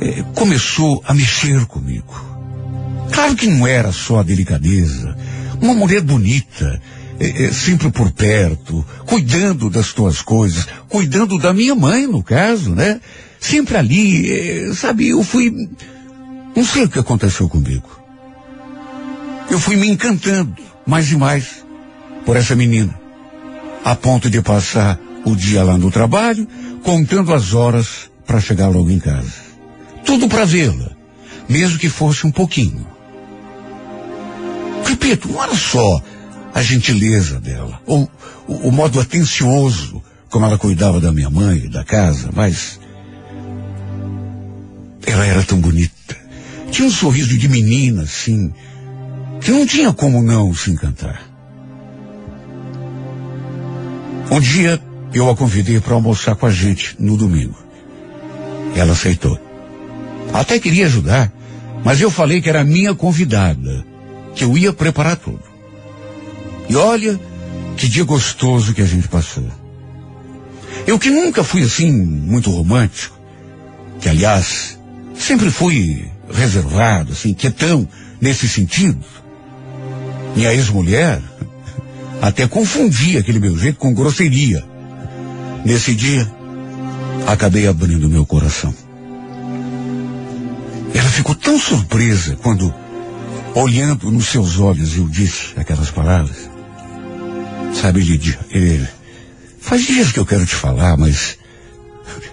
é, 0.00 0.22
começou 0.34 1.02
a 1.06 1.14
mexer 1.14 1.64
comigo. 1.66 2.32
Claro 3.12 3.36
que 3.36 3.46
não 3.46 3.66
era 3.66 3.92
só 3.92 4.20
a 4.20 4.22
delicadeza. 4.22 5.16
Uma 5.60 5.74
mulher 5.74 6.00
bonita, 6.00 6.80
é, 7.20 7.44
é, 7.44 7.52
sempre 7.52 7.90
por 7.90 8.10
perto, 8.10 8.84
cuidando 9.06 9.68
das 9.68 9.92
tuas 9.92 10.22
coisas, 10.22 10.66
cuidando 10.88 11.38
da 11.38 11.52
minha 11.52 11.74
mãe, 11.74 12.06
no 12.06 12.22
caso, 12.22 12.74
né? 12.74 13.00
Sempre 13.38 13.76
ali, 13.76 14.74
sabe, 14.74 15.08
eu 15.08 15.22
fui. 15.22 15.52
Não 16.54 16.64
sei 16.64 16.84
o 16.84 16.88
que 16.88 16.98
aconteceu 16.98 17.48
comigo. 17.48 17.88
Eu 19.50 19.58
fui 19.58 19.76
me 19.76 19.88
encantando 19.88 20.56
mais 20.86 21.10
e 21.10 21.16
mais 21.16 21.64
por 22.24 22.36
essa 22.36 22.54
menina, 22.54 22.94
a 23.84 23.94
ponto 23.96 24.30
de 24.30 24.40
passar 24.40 24.98
o 25.24 25.36
dia 25.36 25.62
lá 25.62 25.78
no 25.78 25.90
trabalho, 25.90 26.46
contando 26.82 27.32
as 27.32 27.54
horas 27.54 28.10
para 28.26 28.40
chegar 28.40 28.68
logo 28.68 28.90
em 28.90 28.98
casa. 28.98 29.32
Tudo 30.04 30.28
para 30.28 30.44
vê-la, 30.44 30.90
mesmo 31.48 31.78
que 31.78 31.88
fosse 31.88 32.26
um 32.26 32.30
pouquinho. 32.30 32.86
Repito, 34.84 35.28
não 35.28 35.42
era 35.42 35.54
só 35.54 36.02
a 36.54 36.62
gentileza 36.62 37.40
dela, 37.40 37.80
ou 37.86 38.10
o, 38.46 38.68
o 38.68 38.72
modo 38.72 39.00
atencioso 39.00 40.02
como 40.28 40.46
ela 40.46 40.56
cuidava 40.56 40.98
da 40.98 41.12
minha 41.12 41.28
mãe 41.28 41.58
e 41.58 41.68
da 41.68 41.84
casa, 41.84 42.30
mas 42.34 42.80
ela 45.06 45.26
era 45.26 45.42
tão 45.42 45.60
bonita. 45.60 46.16
Tinha 46.70 46.88
um 46.88 46.90
sorriso 46.90 47.36
de 47.36 47.48
menina, 47.48 48.02
assim, 48.02 48.50
que 49.42 49.50
não 49.50 49.66
tinha 49.66 49.92
como 49.92 50.22
não 50.22 50.54
se 50.54 50.70
encantar. 50.70 51.22
Um 54.30 54.40
dia 54.40 54.80
eu 55.14 55.28
a 55.28 55.36
convidei 55.36 55.80
para 55.80 55.94
almoçar 55.94 56.34
com 56.34 56.46
a 56.46 56.50
gente 56.50 56.96
no 56.98 57.16
domingo. 57.16 57.56
Ela 58.74 58.92
aceitou. 58.92 59.38
Até 60.32 60.58
queria 60.58 60.86
ajudar, 60.86 61.30
mas 61.84 62.00
eu 62.00 62.10
falei 62.10 62.40
que 62.40 62.48
era 62.48 62.64
minha 62.64 62.94
convidada, 62.94 63.84
que 64.34 64.44
eu 64.44 64.56
ia 64.56 64.72
preparar 64.72 65.16
tudo. 65.16 65.42
E 66.68 66.76
olha 66.76 67.20
que 67.76 67.88
dia 67.88 68.04
gostoso 68.04 68.72
que 68.72 68.80
a 68.80 68.86
gente 68.86 69.08
passou. 69.08 69.46
Eu 70.86 70.98
que 70.98 71.10
nunca 71.10 71.44
fui 71.44 71.62
assim 71.62 71.92
muito 71.92 72.50
romântico, 72.50 73.18
que 74.00 74.08
aliás 74.08 74.78
sempre 75.14 75.50
fui 75.50 76.10
reservado, 76.32 77.12
assim, 77.12 77.34
quietão 77.34 77.86
nesse 78.20 78.48
sentido. 78.48 79.04
Minha 80.34 80.54
ex-mulher 80.54 81.20
até 82.22 82.48
confundia 82.48 83.20
aquele 83.20 83.38
meu 83.38 83.56
jeito 83.58 83.78
com 83.78 83.92
grosseria. 83.92 84.71
Nesse 85.64 85.94
dia, 85.94 86.28
acabei 87.26 87.68
abrindo 87.68 88.08
meu 88.08 88.26
coração. 88.26 88.74
Ela 90.94 91.08
ficou 91.08 91.34
tão 91.34 91.58
surpresa 91.58 92.36
quando, 92.42 92.74
olhando 93.54 94.10
nos 94.10 94.26
seus 94.26 94.58
olhos, 94.58 94.96
eu 94.96 95.08
disse 95.08 95.52
aquelas 95.56 95.90
palavras. 95.90 96.50
Sabe, 97.74 98.00
Lídia, 98.00 98.38
ele, 98.50 98.86
faz 99.60 99.86
dias 99.86 100.10
que 100.10 100.18
eu 100.18 100.26
quero 100.26 100.44
te 100.44 100.54
falar, 100.54 100.96
mas 100.96 101.38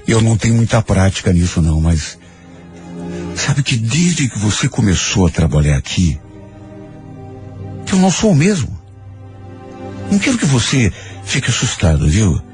eu 0.07 0.21
não 0.21 0.36
tenho 0.36 0.55
muita 0.55 0.81
prática 0.81 1.31
nisso 1.31 1.62
não, 1.62 1.79
mas 1.79 2.17
sabe 3.36 3.62
que 3.62 3.77
desde 3.77 4.27
que 4.27 4.39
você 4.39 4.67
começou 4.67 5.27
a 5.27 5.29
trabalhar 5.29 5.77
aqui, 5.77 6.19
eu 7.91 7.98
não 7.98 8.12
sou 8.12 8.31
o 8.31 8.36
mesmo. 8.36 8.77
Não 10.12 10.17
quero 10.17 10.38
que 10.38 10.45
você 10.45 10.91
fique 11.24 11.50
assustado, 11.50 12.07
viu? 12.07 12.49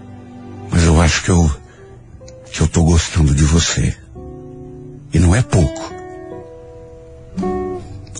Mas 0.71 0.83
eu 0.83 1.01
acho 1.01 1.23
que 1.23 1.29
eu. 1.29 1.51
que 2.51 2.61
eu 2.61 2.67
tô 2.67 2.83
gostando 2.83 3.33
de 3.33 3.43
você. 3.43 3.95
E 5.13 5.19
não 5.19 5.35
é 5.35 5.41
pouco. 5.41 5.93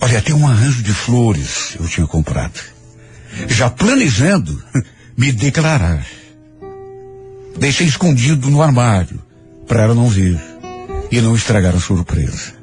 Olha, 0.01 0.19
até 0.19 0.33
um 0.33 0.47
arranjo 0.47 0.83
de 0.83 0.93
flores 0.93 1.75
eu 1.79 1.87
tinha 1.87 2.07
comprado. 2.07 2.59
Já 3.47 3.69
planejando 3.69 4.63
me 5.17 5.31
declarar. 5.31 6.05
Deixei 7.57 7.87
escondido 7.87 8.49
no 8.49 8.61
armário 8.61 9.21
para 9.67 9.83
ela 9.83 9.95
não 9.95 10.07
ver 10.07 10.39
e 11.11 11.21
não 11.21 11.35
estragar 11.35 11.75
a 11.75 11.79
surpresa. 11.79 12.53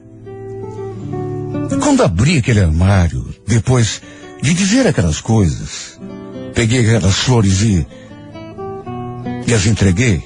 Quando 1.82 2.02
abri 2.02 2.38
aquele 2.38 2.60
armário, 2.60 3.34
depois 3.46 4.02
de 4.42 4.54
dizer 4.54 4.86
aquelas 4.86 5.20
coisas, 5.20 5.98
peguei 6.54 6.80
aquelas 6.80 7.16
flores 7.16 7.60
e, 7.62 7.86
e 9.46 9.54
as 9.54 9.66
entreguei. 9.66 10.22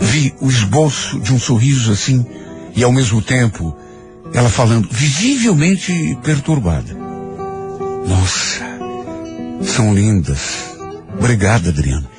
Vi 0.00 0.34
o 0.40 0.48
esboço 0.48 1.20
de 1.20 1.32
um 1.32 1.38
sorriso 1.38 1.92
assim 1.92 2.24
e 2.74 2.82
ao 2.82 2.92
mesmo 2.92 3.20
tempo 3.20 3.76
ela 4.34 4.48
falando 4.48 4.88
visivelmente 4.90 6.18
perturbada. 6.22 6.96
Nossa, 8.06 8.60
são 9.62 9.94
lindas. 9.94 10.40
Obrigada, 11.18 11.68
Adriana. 11.68 12.10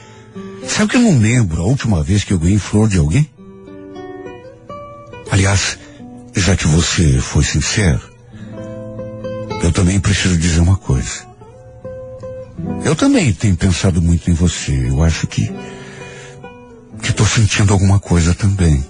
Sabe 0.67 0.91
que 0.91 0.97
eu 0.97 1.01
não 1.01 1.19
lembro 1.19 1.61
a 1.61 1.65
última 1.65 2.01
vez 2.03 2.23
que 2.23 2.33
eu 2.33 2.39
ganhei 2.39 2.57
flor 2.57 2.87
de 2.87 2.97
alguém? 2.97 3.29
Aliás, 5.29 5.77
já 6.35 6.55
que 6.55 6.67
você 6.67 7.19
foi 7.19 7.43
sincero, 7.43 8.01
eu 9.61 9.71
também 9.71 9.99
preciso 9.99 10.37
dizer 10.37 10.59
uma 10.59 10.77
coisa. 10.77 11.32
Eu 12.85 12.95
também 12.95 13.33
tenho 13.33 13.55
pensado 13.55 14.01
muito 14.01 14.29
em 14.29 14.33
você. 14.33 14.89
Eu 14.89 15.03
acho 15.03 15.27
que 15.27 15.51
que 17.01 17.11
estou 17.11 17.25
sentindo 17.25 17.73
alguma 17.73 17.99
coisa 17.99 18.33
também. 18.33 18.83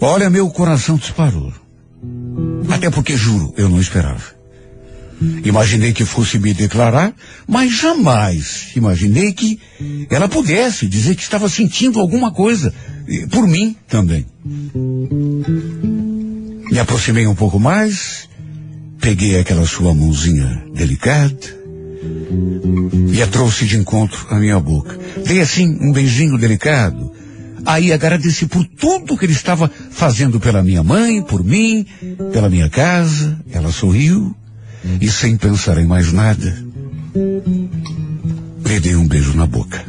Olha, 0.00 0.30
meu 0.30 0.48
coração 0.48 0.96
disparou. 0.96 1.52
Até 2.70 2.90
porque, 2.90 3.16
juro, 3.16 3.52
eu 3.56 3.68
não 3.68 3.80
esperava. 3.80 4.22
Imaginei 5.44 5.92
que 5.92 6.04
fosse 6.04 6.38
me 6.38 6.52
declarar, 6.52 7.14
mas 7.46 7.72
jamais 7.72 8.72
imaginei 8.74 9.32
que 9.32 9.60
ela 10.10 10.28
pudesse 10.28 10.86
dizer 10.88 11.14
que 11.14 11.22
estava 11.22 11.48
sentindo 11.48 12.00
alguma 12.00 12.32
coisa 12.32 12.74
por 13.30 13.46
mim 13.46 13.76
também. 13.86 14.26
Me 16.70 16.78
aproximei 16.78 17.26
um 17.26 17.34
pouco 17.34 17.60
mais, 17.60 18.23
peguei 19.04 19.38
aquela 19.38 19.66
sua 19.66 19.92
mãozinha 19.92 20.64
delicada 20.72 21.36
e 23.12 23.20
a 23.20 23.26
trouxe 23.26 23.66
de 23.66 23.76
encontro 23.76 24.26
à 24.30 24.36
minha 24.36 24.58
boca. 24.58 24.98
Dei 25.26 25.42
assim 25.42 25.76
um 25.78 25.92
beijinho 25.92 26.38
delicado. 26.38 27.12
Aí 27.66 27.92
agradeci 27.92 28.46
por 28.46 28.64
tudo 28.64 29.18
que 29.18 29.26
ele 29.26 29.34
estava 29.34 29.70
fazendo 29.90 30.40
pela 30.40 30.62
minha 30.62 30.82
mãe, 30.82 31.20
por 31.20 31.44
mim, 31.44 31.84
pela 32.32 32.48
minha 32.48 32.70
casa. 32.70 33.38
Ela 33.52 33.70
sorriu 33.70 34.34
e 34.98 35.10
sem 35.10 35.36
pensar 35.36 35.76
em 35.76 35.86
mais 35.86 36.10
nada, 36.10 36.64
lhe 38.64 38.80
dei 38.80 38.96
um 38.96 39.06
beijo 39.06 39.34
na 39.34 39.46
boca. 39.46 39.84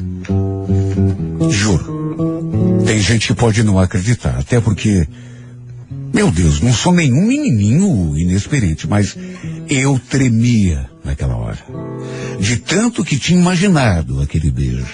Juro. 1.49 2.83
Tem 2.85 2.99
gente 2.99 3.27
que 3.27 3.33
pode 3.33 3.63
não 3.63 3.79
acreditar, 3.79 4.37
até 4.39 4.59
porque, 4.59 5.07
meu 6.15 6.31
Deus, 6.31 6.61
não 6.61 6.73
sou 6.73 6.93
nenhum 6.93 7.27
menininho 7.27 8.17
inexperiente, 8.17 8.87
mas 8.87 9.17
eu 9.69 9.99
tremia 9.99 10.89
naquela 11.03 11.35
hora. 11.35 11.59
De 12.39 12.55
tanto 12.55 13.03
que 13.03 13.19
tinha 13.19 13.37
imaginado 13.37 14.21
aquele 14.21 14.49
beijo. 14.49 14.87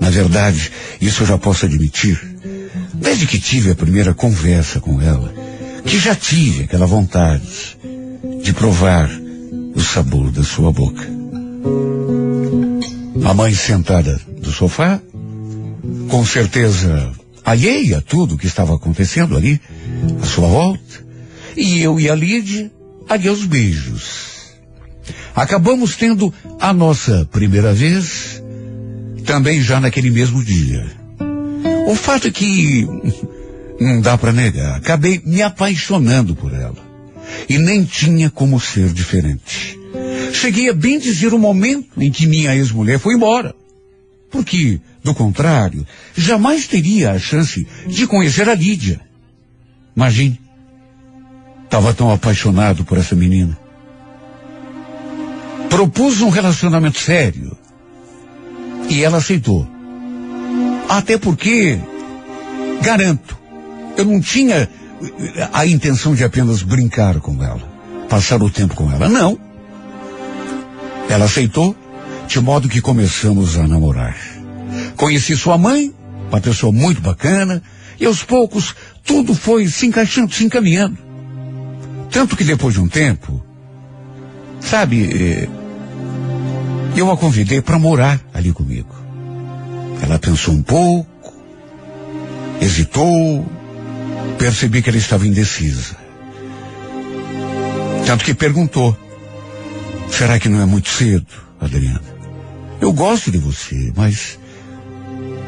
Na 0.00 0.08
verdade, 0.08 0.72
isso 1.02 1.22
eu 1.22 1.26
já 1.26 1.36
posso 1.36 1.66
admitir. 1.66 2.18
Desde 2.94 3.26
que 3.26 3.38
tive 3.38 3.70
a 3.70 3.74
primeira 3.74 4.14
conversa 4.14 4.80
com 4.80 5.02
ela, 5.02 5.34
que 5.84 5.98
já 5.98 6.14
tive 6.14 6.64
aquela 6.64 6.86
vontade 6.86 7.76
de 8.42 8.54
provar 8.54 9.10
o 9.74 9.80
sabor 9.82 10.30
da 10.30 10.42
sua 10.42 10.72
boca. 10.72 11.06
A 13.22 13.34
mãe 13.34 13.54
sentada 13.54 14.18
do 14.40 14.50
sofá, 14.50 14.98
com 16.08 16.24
certeza 16.24 17.12
alheia 17.44 17.98
a 17.98 18.00
tudo 18.00 18.34
o 18.34 18.38
que 18.38 18.46
estava 18.46 18.74
acontecendo 18.74 19.36
ali, 19.36 19.60
à 20.22 20.26
sua 20.26 20.48
volta, 20.48 21.06
e 21.56 21.80
eu 21.80 21.98
e 21.98 22.08
a 22.08 22.12
ali 23.08 23.28
aos 23.28 23.44
beijos. 23.44 24.36
Acabamos 25.34 25.96
tendo 25.96 26.32
a 26.58 26.72
nossa 26.72 27.28
primeira 27.30 27.72
vez, 27.72 28.42
também 29.24 29.60
já 29.60 29.80
naquele 29.80 30.10
mesmo 30.10 30.42
dia. 30.42 30.86
O 31.88 31.94
fato 31.94 32.28
é 32.28 32.30
que, 32.30 32.86
não 33.80 34.00
dá 34.00 34.16
para 34.16 34.32
negar, 34.32 34.76
acabei 34.76 35.20
me 35.24 35.42
apaixonando 35.42 36.34
por 36.34 36.52
ela 36.52 36.86
e 37.48 37.58
nem 37.58 37.84
tinha 37.84 38.30
como 38.30 38.60
ser 38.60 38.92
diferente. 38.92 39.78
Cheguei 40.32 40.68
a 40.68 40.74
bem 40.74 40.98
dizer 40.98 41.32
o 41.32 41.38
momento 41.38 42.00
em 42.00 42.10
que 42.10 42.26
minha 42.26 42.54
ex-mulher 42.54 42.98
foi 42.98 43.14
embora. 43.14 43.54
Porque, 44.30 44.80
do 45.02 45.14
contrário, 45.14 45.86
jamais 46.16 46.66
teria 46.66 47.12
a 47.12 47.18
chance 47.18 47.66
de 47.86 48.06
conhecer 48.06 48.48
a 48.48 48.54
Lídia. 48.54 49.00
Imagine. 49.96 50.38
Estava 51.64 51.94
tão 51.94 52.12
apaixonado 52.12 52.84
por 52.84 52.98
essa 52.98 53.16
menina. 53.16 53.58
Propus 55.70 56.20
um 56.20 56.28
relacionamento 56.28 56.98
sério. 57.00 57.56
E 58.88 59.02
ela 59.02 59.18
aceitou. 59.18 59.66
Até 60.88 61.18
porque, 61.18 61.78
garanto, 62.82 63.36
eu 63.96 64.04
não 64.04 64.20
tinha 64.20 64.68
a 65.52 65.66
intenção 65.66 66.14
de 66.14 66.22
apenas 66.22 66.62
brincar 66.62 67.18
com 67.20 67.42
ela, 67.42 67.62
passar 68.08 68.42
o 68.42 68.50
tempo 68.50 68.74
com 68.74 68.90
ela. 68.92 69.08
Não. 69.08 69.38
Ela 71.08 71.24
aceitou, 71.24 71.74
de 72.28 72.40
modo 72.40 72.68
que 72.68 72.80
começamos 72.80 73.58
a 73.58 73.66
namorar. 73.66 74.16
Conheci 74.96 75.36
sua 75.36 75.58
mãe, 75.58 75.92
uma 76.30 76.40
pessoa 76.40 76.72
muito 76.72 77.00
bacana, 77.00 77.62
e 77.98 78.06
aos 78.06 78.22
poucos 78.22 78.74
tudo 79.06 79.34
foi 79.34 79.68
se 79.68 79.86
encaixando, 79.86 80.34
se 80.34 80.44
encaminhando. 80.44 80.98
Tanto 82.10 82.36
que 82.36 82.44
depois 82.44 82.74
de 82.74 82.80
um 82.80 82.88
tempo, 82.88 83.42
sabe, 84.60 85.04
eh, 85.04 85.48
eu 86.96 87.10
a 87.10 87.16
convidei 87.16 87.62
para 87.62 87.78
morar 87.78 88.20
ali 88.34 88.52
comigo. 88.52 88.94
Ela 90.02 90.18
pensou 90.18 90.54
um 90.54 90.62
pouco, 90.62 91.32
hesitou, 92.60 93.46
percebi 94.38 94.82
que 94.82 94.90
ela 94.90 94.98
estava 94.98 95.26
indecisa. 95.26 95.96
Tanto 98.06 98.24
que 98.24 98.34
perguntou: 98.34 98.96
Será 100.10 100.38
que 100.38 100.48
não 100.48 100.60
é 100.60 100.66
muito 100.66 100.88
cedo, 100.88 101.26
Adriana? 101.60 102.16
Eu 102.80 102.92
gosto 102.92 103.30
de 103.30 103.38
você, 103.38 103.92
mas 103.96 104.38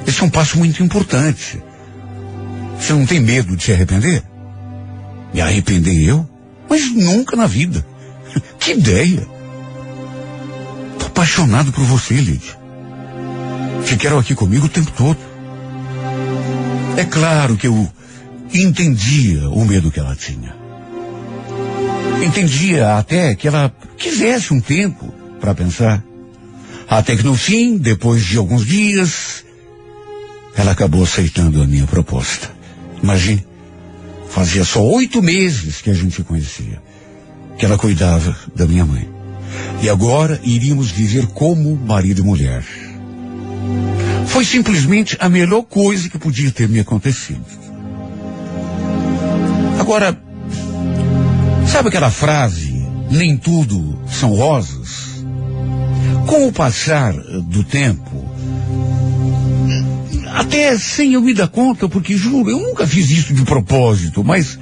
esse 0.06 0.20
é 0.22 0.24
um 0.24 0.30
passo 0.30 0.58
muito 0.58 0.82
importante. 0.82 1.62
Você 2.78 2.92
não 2.92 3.06
tem 3.06 3.20
medo 3.20 3.56
de 3.56 3.62
se 3.62 3.72
arrepender? 3.72 4.22
Me 5.32 5.40
arrepender 5.40 6.08
eu? 6.08 6.28
Mas 6.68 6.90
nunca 6.92 7.36
na 7.36 7.46
vida. 7.46 7.84
que 8.58 8.72
ideia! 8.72 9.26
Tô 10.98 11.06
apaixonado 11.06 11.72
por 11.72 11.84
você, 11.84 12.14
Lídia. 12.14 12.58
Quero 13.98 14.16
aqui 14.16 14.32
comigo 14.32 14.66
o 14.66 14.68
tempo 14.68 14.92
todo. 14.92 15.18
É 16.96 17.04
claro 17.04 17.56
que 17.56 17.66
eu 17.66 17.90
entendia 18.54 19.48
o 19.50 19.64
medo 19.64 19.90
que 19.90 19.98
ela 19.98 20.14
tinha. 20.14 20.54
Entendia 22.24 22.96
até 22.96 23.34
que 23.34 23.48
ela 23.48 23.74
quisesse 23.96 24.54
um 24.54 24.60
tempo 24.60 25.12
para 25.40 25.54
pensar. 25.54 26.02
Até 26.88 27.16
que 27.16 27.24
no 27.24 27.34
fim, 27.34 27.76
depois 27.76 28.24
de 28.24 28.38
alguns 28.38 28.64
dias, 28.64 29.44
ela 30.54 30.72
acabou 30.72 31.02
aceitando 31.02 31.60
a 31.60 31.66
minha 31.66 31.86
proposta. 31.86 32.50
Imagine, 33.02 33.44
fazia 34.28 34.64
só 34.64 34.82
oito 34.82 35.22
meses 35.22 35.80
que 35.80 35.90
a 35.90 35.94
gente 35.94 36.22
conhecia, 36.22 36.82
que 37.56 37.64
ela 37.64 37.78
cuidava 37.78 38.36
da 38.54 38.66
minha 38.66 38.84
mãe. 38.84 39.08
E 39.82 39.88
agora 39.88 40.40
iríamos 40.42 40.90
viver 40.90 41.26
como 41.28 41.74
marido 41.76 42.20
e 42.20 42.24
mulher. 42.24 42.64
Foi 44.26 44.44
simplesmente 44.44 45.16
a 45.20 45.28
melhor 45.28 45.62
coisa 45.62 46.08
que 46.08 46.18
podia 46.18 46.50
ter 46.50 46.68
me 46.68 46.80
acontecido. 46.80 47.46
Agora, 49.80 50.20
sabe 51.66 51.88
aquela 51.88 52.10
frase, 52.10 52.86
nem 53.10 53.36
tudo 53.36 53.98
são 54.08 54.34
rosas? 54.34 55.24
Com 56.26 56.46
o 56.46 56.52
passar 56.52 57.14
do 57.14 57.64
tempo, 57.64 58.27
até 60.38 60.78
sem 60.78 61.14
eu 61.14 61.20
me 61.20 61.34
dar 61.34 61.48
conta, 61.48 61.88
porque 61.88 62.16
juro, 62.16 62.48
eu 62.48 62.60
nunca 62.60 62.86
fiz 62.86 63.10
isso 63.10 63.34
de 63.34 63.42
propósito, 63.42 64.22
mas, 64.22 64.56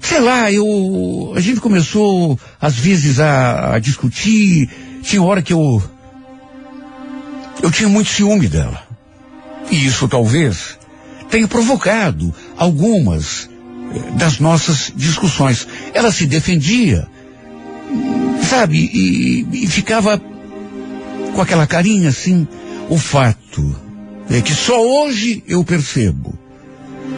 sei 0.00 0.18
lá, 0.18 0.50
eu, 0.50 1.32
a 1.36 1.40
gente 1.40 1.60
começou 1.60 2.36
às 2.60 2.74
vezes 2.74 3.20
a, 3.20 3.76
a 3.76 3.78
discutir, 3.78 4.68
tinha 5.02 5.22
hora 5.22 5.40
que 5.40 5.52
eu, 5.52 5.80
eu 7.62 7.70
tinha 7.70 7.88
muito 7.88 8.10
ciúme 8.10 8.48
dela. 8.48 8.82
E 9.70 9.86
isso 9.86 10.08
talvez 10.08 10.76
tenha 11.30 11.46
provocado 11.46 12.34
algumas 12.56 13.48
das 14.16 14.40
nossas 14.40 14.92
discussões. 14.96 15.64
Ela 15.94 16.10
se 16.10 16.26
defendia, 16.26 17.06
sabe, 18.50 18.90
e, 18.92 19.46
e 19.62 19.66
ficava 19.68 20.20
com 21.32 21.40
aquela 21.40 21.68
carinha 21.68 22.08
assim. 22.08 22.48
O 22.90 22.98
fato 22.98 23.83
é 24.30 24.40
que 24.40 24.54
só 24.54 24.80
hoje 24.80 25.42
eu 25.46 25.64
percebo. 25.64 26.38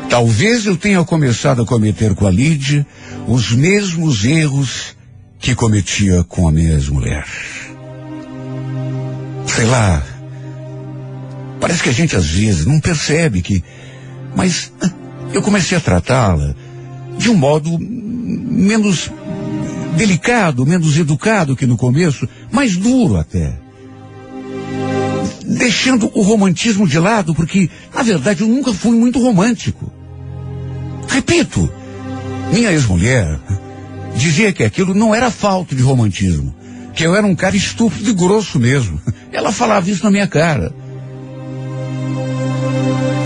Talvez 0.09 0.67
eu 0.67 0.77
tenha 0.77 1.05
começado 1.05 1.63
a 1.63 1.67
cometer 1.67 2.15
com 2.15 2.27
a 2.27 2.31
Lídia 2.31 2.87
os 3.27 3.53
mesmos 3.53 4.25
erros 4.25 4.97
que 5.39 5.55
cometia 5.55 6.25
com 6.25 6.49
a 6.49 6.53
minha 6.53 6.73
ex-mulher. 6.73 7.27
Sei 9.47 9.65
lá. 9.65 10.03
Parece 11.61 11.83
que 11.83 11.89
a 11.89 11.93
gente 11.93 12.17
às 12.17 12.27
vezes 12.27 12.67
não 12.67 12.81
percebe 12.81 13.43
que. 13.43 13.63
Mas 14.35 14.73
eu 15.33 15.43
comecei 15.43 15.77
a 15.77 15.81
tratá-la 15.81 16.55
de 17.19 17.31
um 17.31 17.35
modo 17.35 17.79
menos 17.79 19.11
delicado, 19.97 20.67
menos 20.67 20.99
educado 20.99 21.57
que 21.57 21.67
no 21.67 21.77
começo, 21.77 22.29
mais 22.53 22.77
duro 22.77 23.17
até. 23.17 23.66
Deixando 25.49 26.11
o 26.13 26.23
romantismo 26.23 26.89
de 26.89 26.99
lado, 26.99 27.33
porque, 27.33 27.71
na 27.95 28.03
verdade, 28.03 28.43
eu 28.43 28.49
nunca 28.49 28.75
fui 28.75 28.99
muito 28.99 29.21
romântico. 29.21 29.93
Repito, 31.09 31.71
minha 32.53 32.73
ex-mulher 32.73 33.39
dizia 34.17 34.53
que 34.53 34.65
aquilo 34.65 34.93
não 34.93 35.15
era 35.15 35.31
falta 35.31 35.75
de 35.75 35.83
romantismo, 35.83 36.53
que 36.95 37.05
eu 37.05 37.15
era 37.15 37.25
um 37.25 37.37
cara 37.37 37.57
estúpido 37.57 38.11
e 38.11 38.13
grosso 38.13 38.59
mesmo. 38.59 39.01
Ela 39.33 39.53
falava 39.53 39.89
isso 39.89 40.03
na 40.03 40.11
minha 40.11 40.27
cara. 40.27 40.75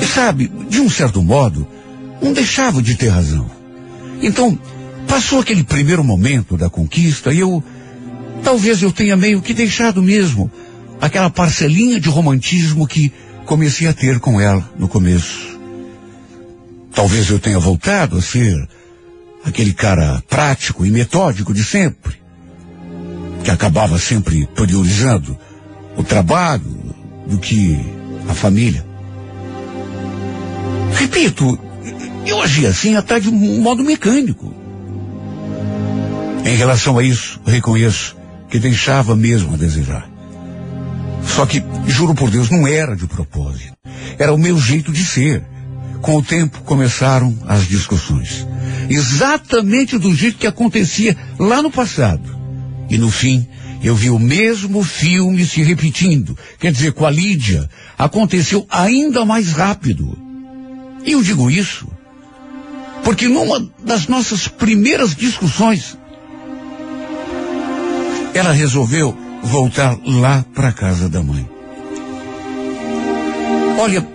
E 0.03 0.05
sabe, 0.07 0.51
de 0.69 0.81
um 0.81 0.91
certo 0.91 1.23
modo, 1.23 1.67
não 2.21 2.33
deixava 2.33 2.83
de 2.83 2.97
ter 2.97 3.09
razão. 3.09 3.51
Então, 4.23 4.59
passou 5.07 5.41
aquele 5.41 5.65
primeiro 5.65 6.05
momento 6.05 6.57
da 6.57 6.69
conquista 6.69 7.33
e 7.33 7.41
eu. 7.41 7.63
Talvez 8.43 8.83
eu 8.83 8.91
tenha 8.91 9.17
meio 9.17 9.43
que 9.43 9.53
deixado 9.53 10.03
mesmo 10.03 10.51
aquela 11.01 11.31
parcelinha 11.31 11.99
de 11.99 12.09
romantismo 12.09 12.87
que 12.87 13.13
comecei 13.47 13.89
a 13.89 13.93
ter 13.93 14.21
com 14.21 14.41
ela 14.41 14.69
no 14.79 14.87
começo. 14.87 15.59
Talvez 16.93 17.31
eu 17.31 17.39
tenha 17.39 17.59
voltado 17.59 18.19
a 18.19 18.23
ser 18.23 18.69
aquele 19.45 19.73
cara 19.73 20.23
prático 20.29 20.85
e 20.85 20.91
metódico 20.91 21.55
de 21.55 21.65
sempre, 21.65 22.15
que 23.43 23.51
acabava 23.51 23.99
sempre 23.99 24.47
priorizando 24.55 25.39
o 25.97 26.05
trabalho 26.05 26.95
do 27.27 27.39
que 27.39 27.79
a 28.29 28.35
família. 28.35 28.85
Repito, 30.95 31.59
eu 32.27 32.43
agia 32.43 32.69
assim 32.69 32.97
até 32.97 33.19
de 33.19 33.29
um 33.29 33.61
modo 33.61 33.83
mecânico. 33.83 34.55
Em 36.45 36.57
relação 36.57 36.99
a 36.99 37.03
isso, 37.03 37.41
reconheço 37.47 38.17
que 38.49 38.59
deixava 38.59 39.15
mesmo 39.15 39.55
a 39.55 39.57
desejar. 39.57 40.10
Só 41.35 41.47
que, 41.47 41.63
juro 41.87 42.15
por 42.15 42.31
Deus, 42.31 42.51
não 42.51 42.67
era 42.67 42.97
de 42.97 43.07
propósito. 43.07 43.73
Era 44.19 44.33
o 44.33 44.39
meu 44.39 44.59
jeito 44.59 44.93
de 44.93 45.05
ser. 45.05 45.43
Com 46.01 46.17
o 46.17 46.23
tempo 46.23 46.63
começaram 46.63 47.37
as 47.47 47.67
discussões. 47.69 48.47
Exatamente 48.89 49.99
do 49.99 50.15
jeito 50.15 50.39
que 50.39 50.47
acontecia 50.47 51.17
lá 51.39 51.63
no 51.63 51.71
passado. 51.71 52.39
E 52.89 52.99
no 52.99 53.11
fim, 53.11 53.47
eu 53.83 53.95
vi 53.95 54.11
o 54.11 54.19
mesmo 54.19 54.83
filme 54.83 55.45
se 55.45 55.63
repetindo. 55.63 56.37
Quer 56.59 56.73
dizer, 56.73 56.93
com 56.93 57.07
a 57.07 57.11
Lídia, 57.11 57.69
aconteceu 57.99 58.67
ainda 58.71 59.25
mais 59.25 59.53
rápido. 59.53 60.19
E 61.05 61.13
eu 61.13 61.23
digo 61.23 61.51
isso 61.51 61.87
porque 63.03 63.29
numa 63.29 63.69
das 63.83 64.07
nossas 64.07 64.47
primeiras 64.49 65.15
discussões, 65.15 65.97
ela 68.35 68.53
resolveu 68.53 69.17
voltar 69.43 69.97
lá 70.05 70.45
para 70.55 70.73
casa 70.73 71.09
da 71.09 71.23
mãe. 71.23 71.49
Olha, 73.79 74.07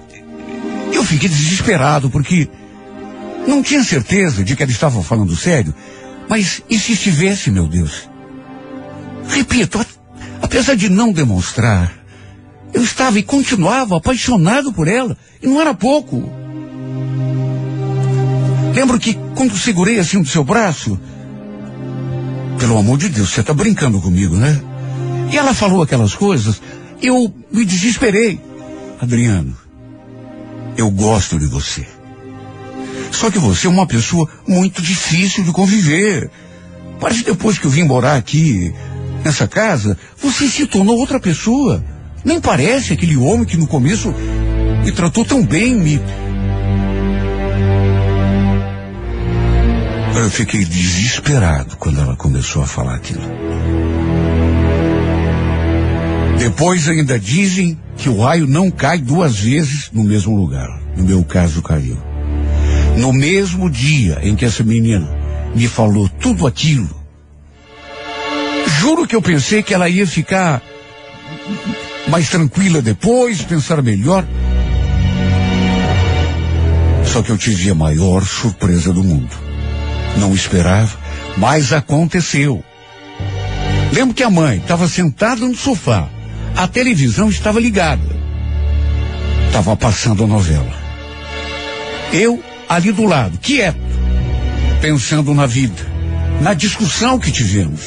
eu 0.93 1.03
fiquei 1.03 1.27
desesperado 1.27 2.09
porque 2.09 2.47
não 3.47 3.61
tinha 3.61 3.83
certeza 3.83 4.43
de 4.43 4.55
que 4.55 4.63
ela 4.63 4.71
estava 4.71 5.01
falando 5.03 5.35
sério, 5.35 5.73
mas 6.29 6.61
e 6.69 6.77
se 6.79 6.93
estivesse, 6.93 7.51
meu 7.51 7.67
Deus? 7.67 8.09
Repito, 9.27 9.83
apesar 10.41 10.75
de 10.75 10.89
não 10.89 11.11
demonstrar, 11.11 11.91
eu 12.73 12.83
estava 12.83 13.17
e 13.17 13.23
continuava 13.23 13.97
apaixonado 13.97 14.73
por 14.73 14.87
ela, 14.87 15.17
e 15.41 15.47
não 15.47 15.61
era 15.61 15.73
pouco. 15.73 16.29
Lembro 18.73 18.99
que 18.99 19.17
quando 19.35 19.57
segurei 19.57 19.99
assim 19.99 20.21
do 20.21 20.27
seu 20.27 20.43
braço, 20.43 20.99
pelo 22.59 22.77
amor 22.77 22.97
de 22.97 23.09
Deus, 23.09 23.29
você 23.29 23.41
está 23.41 23.53
brincando 23.53 24.01
comigo, 24.01 24.35
né? 24.35 24.61
E 25.31 25.37
ela 25.37 25.53
falou 25.53 25.81
aquelas 25.81 26.13
coisas, 26.13 26.61
eu 27.01 27.33
me 27.51 27.65
desesperei. 27.65 28.39
Adriano, 28.99 29.55
eu 30.77 30.89
gosto 30.89 31.39
de 31.39 31.45
você. 31.45 31.85
Só 33.11 33.29
que 33.31 33.39
você 33.39 33.67
é 33.67 33.69
uma 33.69 33.87
pessoa 33.87 34.27
muito 34.47 34.81
difícil 34.81 35.43
de 35.43 35.51
conviver. 35.51 36.29
Parece 36.99 37.23
que 37.23 37.31
depois 37.31 37.57
que 37.57 37.65
eu 37.65 37.71
vim 37.71 37.83
morar 37.83 38.15
aqui, 38.15 38.73
nessa 39.23 39.47
casa, 39.47 39.97
você 40.21 40.47
se 40.47 40.65
tornou 40.65 40.97
outra 40.97 41.19
pessoa. 41.19 41.83
Nem 42.23 42.39
parece 42.41 42.93
aquele 42.93 43.17
homem 43.17 43.45
que 43.45 43.57
no 43.57 43.67
começo 43.67 44.13
me 44.83 44.91
tratou 44.91 45.23
tão 45.23 45.45
bem, 45.45 45.75
me, 45.75 45.99
Eu 50.25 50.31
fiquei 50.31 50.65
desesperado 50.65 51.77
quando 51.77 52.01
ela 52.01 52.15
começou 52.15 52.63
a 52.63 52.65
falar 52.65 52.95
aquilo. 52.95 53.21
Depois 56.45 56.87
ainda 56.87 57.17
dizem 57.17 57.75
que 57.97 58.07
o 58.07 58.21
raio 58.21 58.45
não 58.45 58.69
cai 58.69 58.99
duas 58.99 59.35
vezes 59.35 59.89
no 59.91 60.03
mesmo 60.03 60.37
lugar. 60.37 60.79
No 60.95 61.03
meu 61.03 61.23
caso, 61.23 61.59
caiu. 61.59 61.97
No 62.99 63.11
mesmo 63.11 63.67
dia 63.67 64.19
em 64.21 64.35
que 64.35 64.45
essa 64.45 64.63
menina 64.63 65.09
me 65.55 65.67
falou 65.67 66.07
tudo 66.07 66.45
aquilo, 66.45 66.87
juro 68.79 69.07
que 69.07 69.15
eu 69.15 69.23
pensei 69.23 69.63
que 69.63 69.73
ela 69.73 69.89
ia 69.89 70.05
ficar 70.05 70.61
mais 72.07 72.29
tranquila 72.29 72.79
depois, 72.79 73.41
pensar 73.41 73.81
melhor. 73.81 74.23
Só 77.11 77.23
que 77.23 77.31
eu 77.31 77.39
tive 77.39 77.71
a 77.71 77.75
maior 77.75 78.23
surpresa 78.23 78.93
do 78.93 79.03
mundo. 79.03 79.35
Não 80.19 80.31
esperava, 80.35 80.95
mas 81.37 81.73
aconteceu. 81.73 82.63
Lembro 83.91 84.13
que 84.13 84.21
a 84.21 84.29
mãe 84.29 84.57
estava 84.57 84.87
sentada 84.87 85.43
no 85.43 85.55
sofá. 85.55 86.07
A 86.55 86.67
televisão 86.67 87.29
estava 87.29 87.59
ligada. 87.59 88.03
Estava 89.47 89.75
passando 89.75 90.23
a 90.23 90.27
novela. 90.27 90.73
Eu 92.11 92.43
ali 92.67 92.91
do 92.91 93.05
lado, 93.05 93.37
quieto, 93.37 93.77
pensando 94.81 95.33
na 95.33 95.45
vida, 95.45 95.81
na 96.41 96.53
discussão 96.53 97.19
que 97.19 97.31
tivemos, 97.31 97.81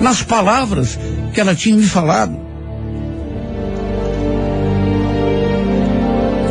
nas 0.00 0.22
palavras 0.22 0.98
que 1.32 1.40
ela 1.40 1.54
tinha 1.54 1.76
me 1.76 1.86
falado. 1.86 2.36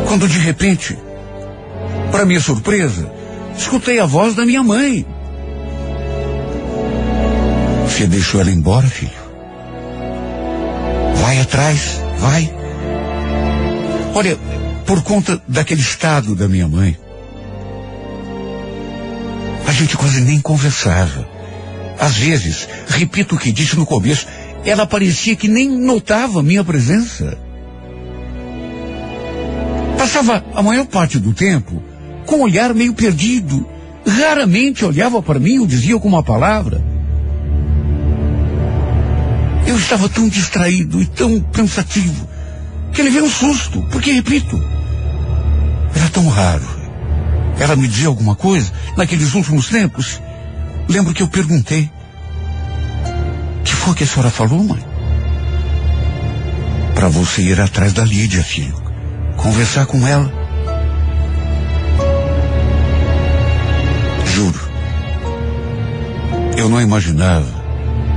Quando 0.06 0.28
de 0.28 0.38
repente, 0.38 0.96
para 2.10 2.24
minha 2.24 2.40
surpresa, 2.40 3.16
Escutei 3.56 3.98
a 3.98 4.06
voz 4.06 4.34
da 4.34 4.44
minha 4.44 4.62
mãe. 4.62 5.06
Você 7.84 8.06
deixou 8.06 8.40
ela 8.40 8.50
embora, 8.50 8.86
filho? 8.86 9.25
Vai 11.26 11.40
atrás, 11.40 12.00
vai. 12.20 12.54
Olha, 14.14 14.38
por 14.86 15.02
conta 15.02 15.42
daquele 15.48 15.80
estado 15.80 16.36
da 16.36 16.46
minha 16.46 16.68
mãe, 16.68 16.96
a 19.66 19.72
gente 19.72 19.96
quase 19.96 20.20
nem 20.20 20.38
conversava. 20.38 21.28
Às 21.98 22.16
vezes, 22.16 22.68
repito 22.86 23.34
o 23.34 23.38
que 23.38 23.50
disse 23.50 23.74
no 23.74 23.84
começo, 23.84 24.24
ela 24.64 24.86
parecia 24.86 25.34
que 25.34 25.48
nem 25.48 25.68
notava 25.68 26.44
minha 26.44 26.62
presença. 26.62 27.36
Passava 29.98 30.44
a 30.54 30.62
maior 30.62 30.86
parte 30.86 31.18
do 31.18 31.34
tempo 31.34 31.82
com 32.24 32.36
um 32.36 32.42
olhar 32.42 32.72
meio 32.72 32.94
perdido. 32.94 33.68
Raramente 34.06 34.84
olhava 34.84 35.20
para 35.20 35.40
mim 35.40 35.58
ou 35.58 35.66
dizia 35.66 35.94
alguma 35.94 36.22
palavra. 36.22 36.95
Eu 39.76 39.80
estava 39.80 40.08
tão 40.08 40.26
distraído 40.26 41.02
e 41.02 41.04
tão 41.04 41.38
pensativo 41.38 42.26
que 42.94 43.02
levei 43.02 43.20
um 43.20 43.28
susto, 43.28 43.82
porque, 43.92 44.10
repito, 44.10 44.58
era 45.94 46.08
tão 46.08 46.26
raro. 46.28 46.66
Ela 47.60 47.76
me 47.76 47.86
dizia 47.86 48.08
alguma 48.08 48.34
coisa 48.34 48.72
naqueles 48.96 49.34
últimos 49.34 49.68
tempos. 49.68 50.18
Lembro 50.88 51.12
que 51.12 51.22
eu 51.22 51.28
perguntei: 51.28 51.90
que 53.62 53.74
foi 53.74 53.94
que 53.94 54.04
a 54.04 54.06
senhora 54.06 54.30
falou, 54.30 54.64
mãe? 54.64 54.82
Para 56.94 57.10
você 57.10 57.42
ir 57.42 57.60
atrás 57.60 57.92
da 57.92 58.02
Lídia, 58.02 58.42
filho. 58.42 58.82
Conversar 59.36 59.84
com 59.84 60.06
ela. 60.06 60.32
Juro. 64.34 64.70
Eu 66.56 66.70
não 66.70 66.80
imaginava 66.80 67.65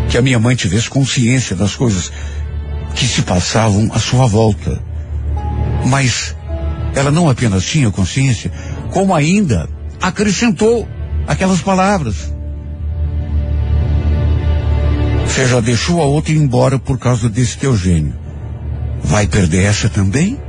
que 0.10 0.17
a 0.17 0.22
minha 0.22 0.39
mãe 0.39 0.56
tivesse 0.56 0.89
consciência 0.89 1.56
das 1.56 1.76
coisas 1.76 2.12
que 2.95 3.06
se 3.06 3.22
passavam 3.22 3.89
à 3.93 4.00
sua 4.00 4.26
volta. 4.26 4.82
Mas 5.86 6.36
ela 6.95 7.12
não 7.12 7.30
apenas 7.30 7.63
tinha 7.63 7.91
consciência, 7.91 8.52
como 8.91 9.13
ainda 9.13 9.69
acrescentou 10.02 10.88
aquelas 11.28 11.62
palavras. 11.62 12.34
Você 15.26 15.45
já 15.45 15.60
deixou 15.60 16.02
a 16.02 16.06
outra 16.06 16.34
ir 16.34 16.38
embora 16.38 16.80
por 16.80 16.98
causa 16.98 17.30
desse 17.30 17.58
teu 17.58 17.78
gênio. 17.78 18.15
Vai 19.04 19.28
perder 19.28 19.63
essa 19.63 19.88
também? 19.88 20.39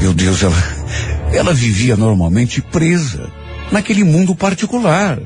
Meu 0.00 0.14
Deus, 0.14 0.42
ela, 0.42 0.56
ela 1.32 1.52
vivia 1.52 1.94
normalmente 1.94 2.62
presa 2.62 3.30
naquele 3.70 4.02
mundo 4.02 4.34
particular. 4.34 5.18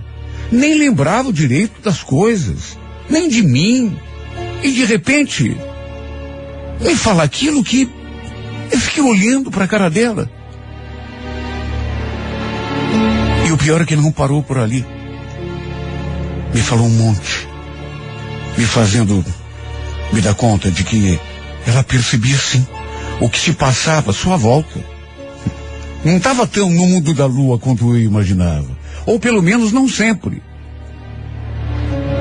Nem 0.55 0.79
lembrava 0.79 1.33
direito 1.33 1.83
das 1.83 2.01
coisas, 2.01 2.79
nem 3.11 3.29
de 3.29 3.43
mim. 3.43 3.99
E 4.63 4.71
de 4.71 4.85
repente, 4.85 5.57
me 6.81 6.95
fala 6.95 7.25
aquilo 7.25 7.65
que 7.65 7.91
eu 8.71 8.79
fiquei 8.79 9.03
olhando 9.03 9.51
para 9.51 9.65
a 9.65 9.69
cara 9.69 9.91
dela. 9.91 10.31
E 13.49 13.51
o 13.51 13.59
pior 13.59 13.81
é 13.81 13.85
que 13.85 13.97
não 13.97 14.13
parou 14.13 14.45
por 14.45 14.57
ali. 14.57 14.87
Me 16.55 16.61
falou 16.61 16.87
um 16.87 16.91
monte, 16.91 17.49
me 18.57 18.65
fazendo 18.65 19.25
me 20.13 20.21
dar 20.21 20.37
conta 20.37 20.71
de 20.71 20.85
que 20.85 21.19
ela 21.67 21.83
percebia 21.83 22.39
sim 22.39 22.65
o 23.21 23.29
que 23.29 23.41
se 23.41 23.55
passava 23.55 24.13
à 24.13 24.15
sua 24.15 24.37
volta. 24.37 24.79
Não 26.05 26.17
estava 26.17 26.47
tão 26.47 26.71
no 26.71 26.87
mundo 26.87 27.13
da 27.13 27.27
lua 27.27 27.59
quanto 27.59 27.91
eu 27.91 28.01
imaginava. 28.01 28.74
Ou 29.07 29.19
pelo 29.19 29.43
menos 29.43 29.73
não 29.73 29.89
sempre. 29.89 30.43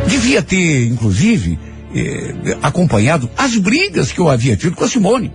Devia 0.08 0.42
ter, 0.42 0.88
inclusive, 0.88 1.58
eh, 1.96 2.58
acompanhado 2.62 3.30
as 3.38 3.56
brigas 3.58 4.12
que 4.12 4.20
eu 4.20 4.30
havia 4.30 4.58
tido 4.58 4.76
com 4.76 4.84
a 4.84 4.90
Simone. 4.90 5.32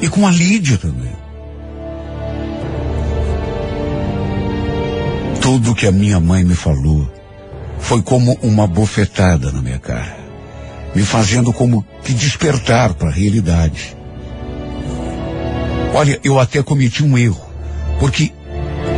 E 0.00 0.08
com 0.08 0.26
a 0.26 0.30
Lídia 0.30 0.78
também. 0.78 1.12
Tudo 5.40 5.74
que 5.74 5.86
a 5.86 5.92
minha 5.92 6.18
mãe 6.18 6.44
me 6.44 6.54
falou 6.54 7.08
foi 7.78 8.02
como 8.02 8.36
uma 8.42 8.66
bofetada 8.66 9.52
na 9.52 9.62
minha 9.62 9.78
cara, 9.78 10.18
me 10.94 11.02
fazendo 11.02 11.52
como 11.52 11.86
que 12.02 12.12
despertar 12.12 12.94
para 12.94 13.08
a 13.08 13.12
realidade. 13.12 13.96
Olha, 15.94 16.18
eu 16.24 16.38
até 16.40 16.62
cometi 16.62 17.04
um 17.04 17.16
erro, 17.16 17.40
porque 18.00 18.32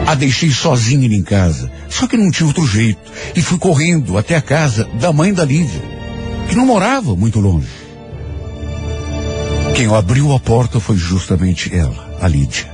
a 0.08 0.14
deixei 0.14 0.50
sozinha 0.50 1.06
em 1.06 1.22
casa, 1.22 1.70
só 1.86 2.06
que 2.06 2.16
não 2.16 2.30
tinha 2.30 2.46
outro 2.46 2.66
jeito, 2.66 3.12
e 3.36 3.42
fui 3.42 3.58
correndo 3.58 4.16
até 4.16 4.36
a 4.36 4.40
casa 4.40 4.88
da 4.98 5.12
mãe 5.12 5.34
da 5.34 5.44
Lídia, 5.44 5.82
que 6.48 6.56
não 6.56 6.64
morava 6.64 7.14
muito 7.14 7.38
longe. 7.38 7.68
Quem 9.76 9.94
abriu 9.94 10.32
a 10.32 10.40
porta 10.40 10.80
foi 10.80 10.96
justamente 10.96 11.76
ela, 11.76 12.16
a 12.22 12.26
Lídia. 12.26 12.66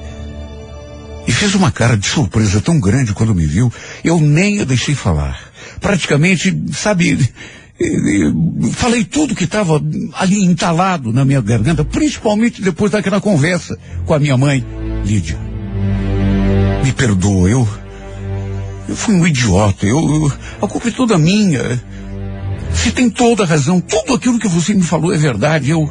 E 1.26 1.32
fez 1.32 1.56
uma 1.56 1.72
cara 1.72 1.96
de 1.96 2.06
surpresa 2.06 2.60
tão 2.60 2.78
grande 2.78 3.12
quando 3.12 3.34
me 3.34 3.46
viu, 3.46 3.72
eu 4.04 4.20
nem 4.20 4.60
a 4.60 4.64
deixei 4.64 4.94
falar. 4.94 5.40
Praticamente, 5.80 6.56
sabe, 6.72 7.18
falei 8.74 9.02
tudo 9.02 9.34
que 9.34 9.42
estava 9.42 9.82
ali 10.12 10.44
entalado 10.44 11.12
na 11.12 11.24
minha 11.24 11.40
garganta, 11.40 11.84
principalmente 11.84 12.62
depois 12.62 12.92
daquela 12.92 13.20
conversa 13.20 13.76
com 14.06 14.14
a 14.14 14.20
minha 14.20 14.36
mãe, 14.36 14.64
Lídia. 15.04 15.36
Me 16.84 16.92
perdoa, 16.92 17.48
eu. 17.48 17.66
Eu 18.86 18.94
fui 18.94 19.14
um 19.14 19.26
idiota, 19.26 19.86
eu, 19.86 19.98
eu. 19.98 20.32
A 20.60 20.68
culpa 20.68 20.88
é 20.88 20.90
toda 20.90 21.16
minha. 21.16 21.82
Você 22.70 22.90
tem 22.90 23.08
toda 23.08 23.42
a 23.42 23.46
razão, 23.46 23.80
tudo 23.80 24.12
aquilo 24.12 24.38
que 24.38 24.46
você 24.46 24.74
me 24.74 24.82
falou 24.82 25.14
é 25.14 25.16
verdade, 25.16 25.70
eu. 25.70 25.90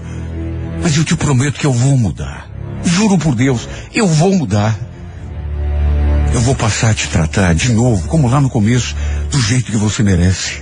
Mas 0.83 0.95
eu 0.95 1.03
te 1.03 1.15
prometo 1.15 1.59
que 1.59 1.65
eu 1.65 1.73
vou 1.73 1.97
mudar. 1.97 2.47
Juro 2.83 3.17
por 3.17 3.33
Deus, 3.33 3.67
eu 3.91 4.05
vou 4.05 4.35
mudar. 4.35 4.77
Eu 6.31 6.41
vou 6.41 6.53
passar 6.53 6.91
a 6.91 6.93
te 6.93 7.07
tratar 7.07 7.55
de 7.55 7.71
novo, 7.71 8.07
como 8.07 8.29
lá 8.29 8.39
no 8.39 8.49
começo, 8.49 8.95
do 9.31 9.41
jeito 9.41 9.71
que 9.71 9.77
você 9.77 10.03
merece. 10.03 10.61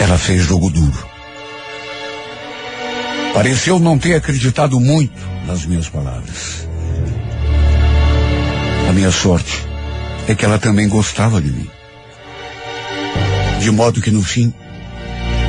Ela 0.00 0.18
fez 0.18 0.42
jogo 0.42 0.68
duro. 0.68 1.07
Pareceu 3.38 3.78
não 3.78 3.96
ter 3.96 4.14
acreditado 4.14 4.80
muito 4.80 5.14
nas 5.46 5.64
minhas 5.64 5.88
palavras. 5.88 6.66
A 8.88 8.92
minha 8.92 9.12
sorte 9.12 9.64
é 10.26 10.34
que 10.34 10.44
ela 10.44 10.58
também 10.58 10.88
gostava 10.88 11.40
de 11.40 11.48
mim. 11.48 11.70
De 13.60 13.70
modo 13.70 14.02
que 14.02 14.10
no 14.10 14.24
fim, 14.24 14.52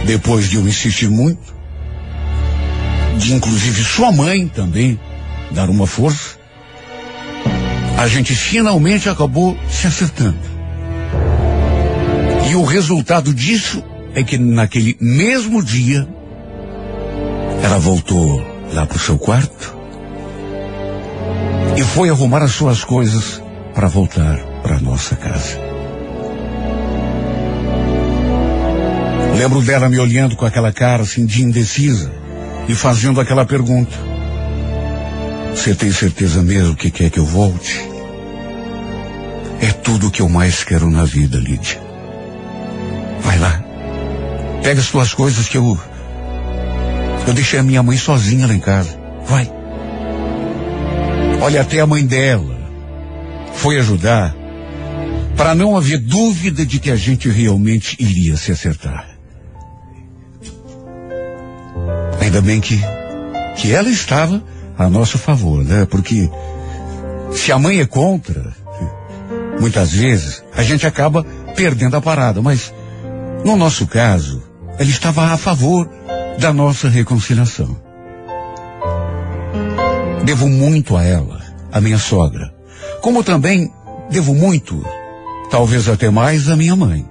depois 0.05 0.47
de 0.47 0.57
eu 0.57 0.67
insistir 0.67 1.09
muito, 1.09 1.51
de 3.17 3.33
inclusive 3.33 3.83
sua 3.83 4.11
mãe 4.11 4.47
também 4.47 4.99
dar 5.49 5.67
uma 5.67 5.87
força, 5.87 6.37
a 7.97 8.07
gente 8.07 8.35
finalmente 8.35 9.09
acabou 9.09 9.57
se 9.67 9.87
acertando. 9.87 10.37
E 12.51 12.55
o 12.55 12.63
resultado 12.63 13.33
disso 13.33 13.83
é 14.13 14.21
que 14.21 14.37
naquele 14.37 14.95
mesmo 15.01 15.63
dia, 15.63 16.07
ela 17.63 17.77
voltou 17.79 18.41
lá 18.73 18.85
para 18.85 18.97
o 18.97 18.99
seu 18.99 19.17
quarto 19.17 19.75
e 21.77 21.83
foi 21.83 22.09
arrumar 22.09 22.43
as 22.43 22.51
suas 22.51 22.83
coisas 22.83 23.41
para 23.73 23.87
voltar 23.87 24.37
para 24.61 24.79
nossa 24.79 25.15
casa. 25.15 25.57
Lembro 29.37 29.61
dela 29.61 29.87
me 29.87 29.97
olhando 29.97 30.35
com 30.35 30.45
aquela 30.45 30.73
cara 30.73 31.03
assim 31.03 31.25
de 31.25 31.41
indecisa 31.41 32.11
e 32.67 32.75
fazendo 32.75 33.21
aquela 33.21 33.45
pergunta: 33.45 33.95
Você 35.55 35.73
tem 35.73 35.91
certeza 35.91 36.43
mesmo 36.43 36.75
que 36.75 36.91
quer 36.91 37.09
que 37.09 37.19
eu 37.19 37.25
volte? 37.25 37.79
É 39.61 39.71
tudo 39.71 40.07
o 40.07 40.11
que 40.11 40.21
eu 40.21 40.29
mais 40.29 40.63
quero 40.63 40.89
na 40.89 41.05
vida, 41.05 41.37
Lídia. 41.37 41.79
Vai 43.21 43.39
lá. 43.39 43.63
Pega 44.61 44.81
as 44.81 44.89
tuas 44.89 45.13
coisas 45.13 45.47
que 45.47 45.57
eu. 45.57 45.79
Eu 47.29 47.33
deixei 47.35 47.59
a 47.59 47.63
minha 47.63 47.83
mãe 47.83 47.95
sozinha 47.95 48.47
lá 48.47 48.55
em 48.55 48.59
casa. 48.59 48.99
Vai. 49.27 49.47
Olha, 51.39 51.61
até 51.61 51.79
a 51.79 51.85
mãe 51.85 52.03
dela 52.03 52.57
foi 53.53 53.77
ajudar 53.77 54.35
para 55.37 55.53
não 55.53 55.77
haver 55.77 55.99
dúvida 55.99 56.65
de 56.65 56.79
que 56.79 56.89
a 56.89 56.95
gente 56.95 57.29
realmente 57.29 57.95
iria 57.99 58.35
se 58.35 58.51
acertar. 58.51 59.07
Ainda 62.19 62.41
bem 62.41 62.59
que, 62.59 62.81
que 63.57 63.73
ela 63.73 63.89
estava 63.89 64.43
a 64.75 64.89
nosso 64.89 65.19
favor, 65.19 65.63
né? 65.63 65.85
Porque 65.85 66.27
se 67.31 67.51
a 67.51 67.59
mãe 67.59 67.79
é 67.79 67.85
contra, 67.85 68.55
muitas 69.61 69.91
vezes 69.91 70.43
a 70.51 70.63
gente 70.63 70.87
acaba 70.87 71.23
perdendo 71.55 71.95
a 71.95 72.01
parada. 72.01 72.41
Mas 72.41 72.73
no 73.45 73.55
nosso 73.55 73.85
caso, 73.85 74.41
ela 74.79 74.89
estava 74.89 75.25
a 75.25 75.37
favor 75.37 75.98
da 76.39 76.53
nossa 76.53 76.87
reconciliação. 76.87 77.77
Devo 80.23 80.47
muito 80.47 80.95
a 80.95 81.03
ela, 81.03 81.41
a 81.69 81.81
minha 81.81 81.97
sogra, 81.97 82.53
como 83.01 83.25
também 83.25 83.69
devo 84.09 84.33
muito, 84.33 84.81
talvez 85.51 85.89
até 85.89 86.09
mais, 86.09 86.49
a 86.49 86.55
minha 86.55 86.77
mãe. 86.77 87.05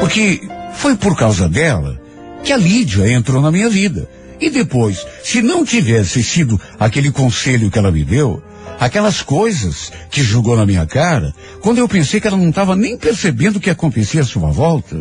Porque 0.00 0.40
foi 0.74 0.96
por 0.96 1.14
causa 1.14 1.46
dela 1.46 2.00
que 2.42 2.52
a 2.52 2.56
Lídia 2.56 3.12
entrou 3.12 3.42
na 3.42 3.52
minha 3.52 3.68
vida. 3.68 4.08
E 4.40 4.48
depois, 4.48 5.06
se 5.22 5.42
não 5.42 5.64
tivesse 5.64 6.22
sido 6.22 6.58
aquele 6.80 7.10
conselho 7.12 7.70
que 7.70 7.78
ela 7.78 7.92
me 7.92 8.02
deu, 8.02 8.42
aquelas 8.80 9.20
coisas 9.20 9.92
que 10.10 10.22
jogou 10.22 10.56
na 10.56 10.66
minha 10.66 10.86
cara, 10.86 11.34
quando 11.60 11.78
eu 11.78 11.88
pensei 11.88 12.18
que 12.18 12.26
ela 12.26 12.36
não 12.36 12.48
estava 12.48 12.74
nem 12.74 12.96
percebendo 12.96 13.56
o 13.56 13.60
que 13.60 13.70
acontecia 13.70 14.22
à 14.22 14.24
sua 14.24 14.50
volta, 14.50 14.96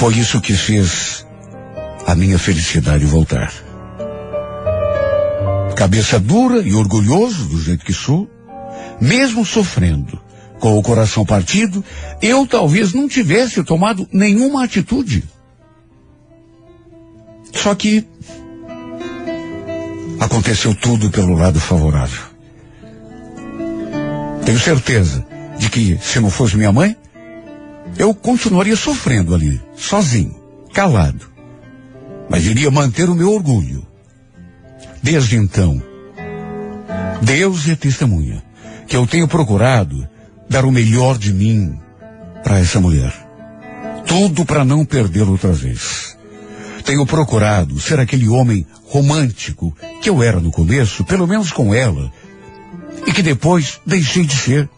foi 0.00 0.14
isso 0.14 0.40
que 0.40 0.54
fez 0.54 1.26
a 2.06 2.14
minha 2.14 2.38
felicidade 2.38 3.04
voltar. 3.04 3.52
Cabeça 5.76 6.18
dura 6.18 6.62
e 6.62 6.72
orgulhoso 6.72 7.44
do 7.44 7.60
jeito 7.60 7.84
que 7.84 7.92
sou, 7.92 8.26
mesmo 8.98 9.44
sofrendo, 9.44 10.18
com 10.58 10.78
o 10.78 10.82
coração 10.82 11.26
partido, 11.26 11.84
eu 12.22 12.46
talvez 12.46 12.94
não 12.94 13.06
tivesse 13.06 13.62
tomado 13.62 14.08
nenhuma 14.10 14.64
atitude. 14.64 15.22
Só 17.52 17.74
que 17.74 18.08
aconteceu 20.18 20.74
tudo 20.74 21.10
pelo 21.10 21.34
lado 21.34 21.60
favorável. 21.60 22.22
Tenho 24.46 24.58
certeza 24.58 25.26
de 25.58 25.68
que, 25.68 25.98
se 26.00 26.20
não 26.20 26.30
fosse 26.30 26.56
minha 26.56 26.72
mãe, 26.72 26.96
eu 27.98 28.14
continuaria 28.14 28.76
sofrendo 28.76 29.34
ali, 29.34 29.60
sozinho, 29.76 30.34
calado. 30.72 31.28
Mas 32.28 32.46
iria 32.46 32.70
manter 32.70 33.08
o 33.08 33.14
meu 33.14 33.32
orgulho. 33.32 33.86
Desde 35.02 35.36
então, 35.36 35.82
Deus 37.22 37.68
é 37.68 37.74
testemunha 37.74 38.42
que 38.86 38.96
eu 38.96 39.06
tenho 39.06 39.28
procurado 39.28 40.08
dar 40.48 40.64
o 40.64 40.72
melhor 40.72 41.16
de 41.16 41.32
mim 41.32 41.78
para 42.42 42.58
essa 42.58 42.80
mulher. 42.80 43.12
Tudo 44.06 44.44
para 44.44 44.64
não 44.64 44.84
perdê-la 44.84 45.30
outra 45.30 45.52
vez. 45.52 46.16
Tenho 46.84 47.06
procurado 47.06 47.78
ser 47.78 48.00
aquele 48.00 48.28
homem 48.28 48.66
romântico 48.86 49.76
que 50.02 50.10
eu 50.10 50.22
era 50.22 50.40
no 50.40 50.50
começo, 50.50 51.04
pelo 51.04 51.26
menos 51.26 51.52
com 51.52 51.72
ela, 51.72 52.12
e 53.06 53.12
que 53.12 53.22
depois 53.22 53.80
deixei 53.86 54.24
de 54.24 54.34
ser. 54.34 54.68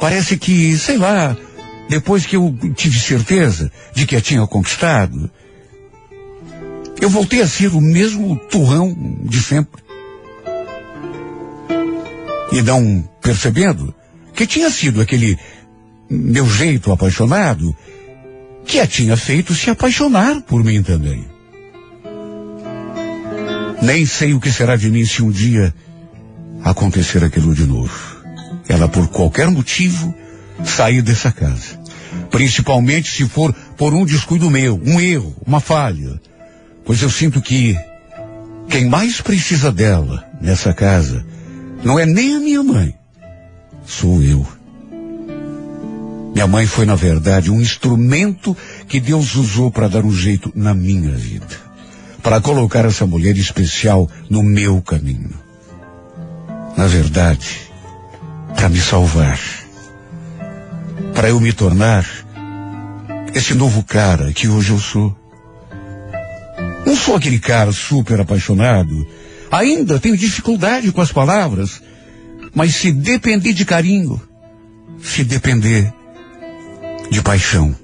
Parece 0.00 0.38
que, 0.38 0.76
sei 0.78 0.96
lá, 0.96 1.36
depois 1.88 2.26
que 2.26 2.36
eu 2.36 2.56
tive 2.74 2.98
certeza 2.98 3.70
de 3.94 4.06
que 4.06 4.16
a 4.16 4.20
tinha 4.20 4.46
conquistado, 4.46 5.30
eu 7.00 7.10
voltei 7.10 7.42
a 7.42 7.48
ser 7.48 7.74
o 7.74 7.80
mesmo 7.80 8.36
turrão 8.48 8.96
de 9.24 9.40
sempre. 9.40 9.82
E 12.52 12.62
não 12.62 13.08
percebendo 13.20 13.94
que 14.32 14.46
tinha 14.46 14.70
sido 14.70 15.00
aquele 15.00 15.38
meu 16.08 16.46
jeito 16.46 16.92
apaixonado 16.92 17.74
que 18.64 18.80
a 18.80 18.86
tinha 18.86 19.16
feito 19.16 19.54
se 19.54 19.70
apaixonar 19.70 20.40
por 20.42 20.64
mim 20.64 20.82
também. 20.82 21.24
Nem 23.82 24.06
sei 24.06 24.32
o 24.32 24.40
que 24.40 24.50
será 24.50 24.76
de 24.76 24.90
mim 24.90 25.04
se 25.04 25.22
um 25.22 25.30
dia 25.30 25.74
acontecer 26.62 27.22
aquilo 27.22 27.54
de 27.54 27.66
novo. 27.66 27.92
Ela, 28.68 28.88
por 28.88 29.08
qualquer 29.08 29.50
motivo, 29.50 30.14
sair 30.64 31.02
dessa 31.02 31.32
casa. 31.32 31.78
Principalmente 32.30 33.10
se 33.10 33.28
for 33.28 33.52
por 33.76 33.94
um 33.94 34.04
descuido 34.04 34.50
meu, 34.50 34.80
um 34.84 35.00
erro, 35.00 35.34
uma 35.46 35.60
falha. 35.60 36.20
Pois 36.84 37.02
eu 37.02 37.10
sinto 37.10 37.40
que 37.40 37.76
quem 38.68 38.86
mais 38.86 39.20
precisa 39.20 39.72
dela 39.72 40.24
nessa 40.40 40.72
casa 40.72 41.24
não 41.82 41.98
é 41.98 42.06
nem 42.06 42.36
a 42.36 42.40
minha 42.40 42.62
mãe, 42.62 42.94
sou 43.86 44.22
eu. 44.22 44.46
Minha 46.34 46.46
mãe 46.48 46.66
foi, 46.66 46.84
na 46.84 46.96
verdade, 46.96 47.50
um 47.50 47.60
instrumento 47.60 48.56
que 48.88 48.98
Deus 48.98 49.36
usou 49.36 49.70
para 49.70 49.88
dar 49.88 50.04
um 50.04 50.12
jeito 50.12 50.50
na 50.54 50.74
minha 50.74 51.12
vida. 51.12 51.46
Para 52.22 52.40
colocar 52.40 52.84
essa 52.84 53.06
mulher 53.06 53.36
especial 53.36 54.10
no 54.28 54.42
meu 54.42 54.82
caminho. 54.82 55.30
Na 56.76 56.86
verdade, 56.86 57.60
para 58.56 58.68
me 58.68 58.80
salvar. 58.80 59.38
Para 61.14 61.28
eu 61.28 61.40
me 61.40 61.52
tornar 61.52 62.06
esse 63.34 63.54
novo 63.54 63.82
cara 63.82 64.32
que 64.32 64.48
hoje 64.48 64.70
eu 64.70 64.78
sou. 64.78 65.16
Não 66.86 66.96
sou 66.96 67.16
aquele 67.16 67.38
cara 67.38 67.72
super 67.72 68.20
apaixonado. 68.20 69.06
Ainda 69.50 69.98
tenho 69.98 70.16
dificuldade 70.16 70.92
com 70.92 71.00
as 71.00 71.12
palavras. 71.12 71.82
Mas 72.54 72.76
se 72.76 72.92
depender 72.92 73.52
de 73.52 73.64
carinho, 73.64 74.20
se 75.02 75.24
depender 75.24 75.92
de 77.10 77.20
paixão, 77.20 77.74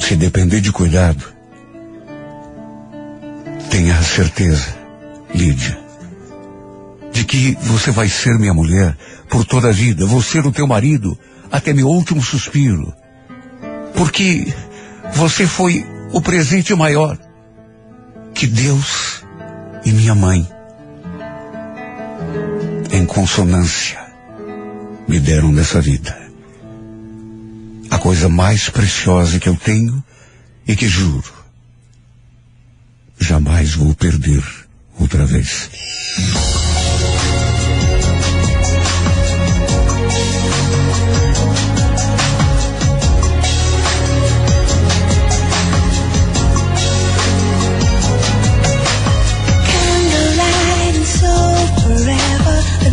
se 0.00 0.16
depender 0.16 0.60
de 0.60 0.72
cuidado, 0.72 1.24
tenha 3.70 4.00
certeza, 4.02 4.76
Lídia, 5.32 5.78
de 7.12 7.24
que 7.24 7.56
você 7.62 7.90
vai 7.90 8.08
ser 8.08 8.38
minha 8.38 8.54
mulher 8.54 8.96
por 9.28 9.44
toda 9.44 9.68
a 9.68 9.72
vida, 9.72 10.04
vou 10.04 10.20
ser 10.20 10.44
o 10.46 10.52
teu 10.52 10.66
marido 10.66 11.16
até 11.50 11.72
meu 11.72 11.88
último 11.88 12.22
suspiro. 12.22 12.94
Porque 13.94 14.52
você 15.14 15.46
foi 15.46 15.86
o 16.12 16.20
presente 16.20 16.74
maior 16.74 17.18
que 18.34 18.46
Deus 18.46 19.22
e 19.84 19.92
minha 19.92 20.14
mãe, 20.14 20.48
em 22.90 23.06
consonância, 23.06 23.98
me 25.06 25.20
deram 25.20 25.52
nessa 25.52 25.80
vida 25.80 26.24
a 27.94 27.98
coisa 27.98 28.28
mais 28.28 28.68
preciosa 28.68 29.38
que 29.38 29.48
eu 29.48 29.54
tenho 29.54 30.02
e 30.66 30.74
que 30.74 30.88
juro, 30.88 31.32
jamais 33.20 33.74
vou 33.74 33.94
perder 33.94 34.42
outra 34.98 35.24
vez. 35.24 35.70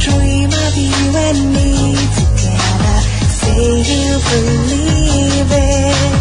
Dream 0.02 0.50
of 0.50 0.74
you 0.76 1.16
and 1.28 1.54
me 1.54 1.94
together. 2.18 2.98
Say 3.40 3.66
you 3.92 4.10
believe 4.32 5.52
it, 5.52 6.14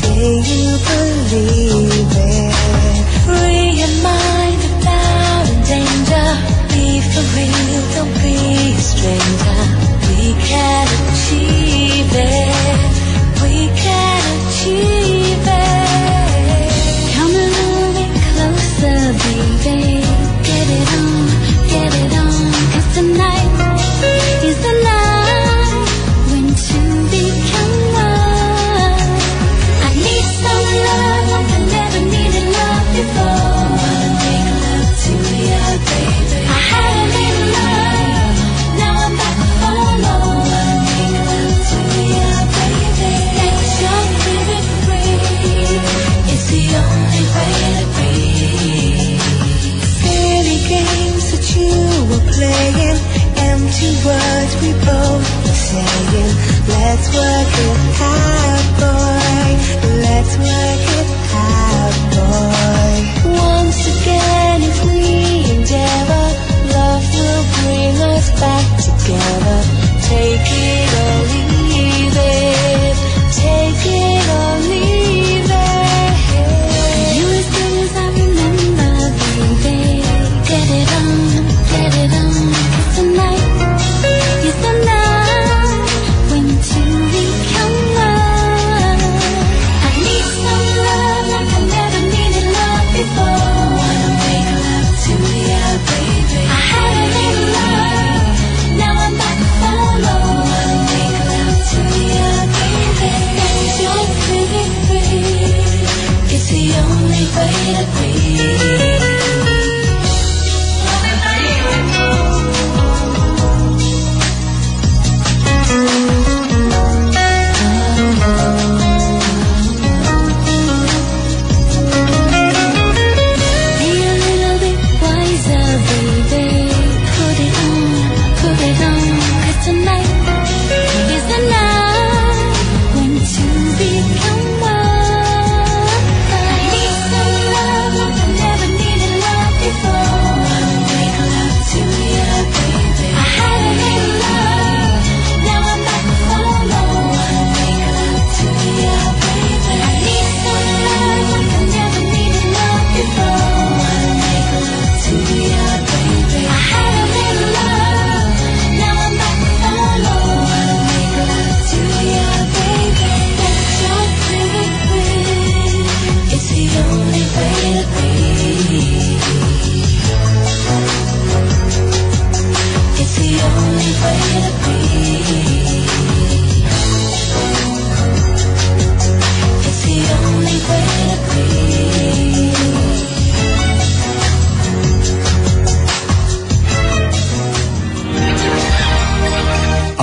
say 0.00 0.24
you 0.50 0.66
believe 0.88 2.14
it. 2.16 2.54
Free 3.26 3.68
your 3.80 3.94
mind 4.02 4.60
a 4.64 4.98
danger. 5.68 6.28
Be 6.72 6.86
for 7.10 7.24
real, 7.36 7.82
don't 7.94 8.14
be 8.24 8.36
a 8.72 8.80
stranger. 8.80 9.60
We 10.08 10.32
can 10.48 10.86
achieve 11.12 12.12
it, 12.14 12.57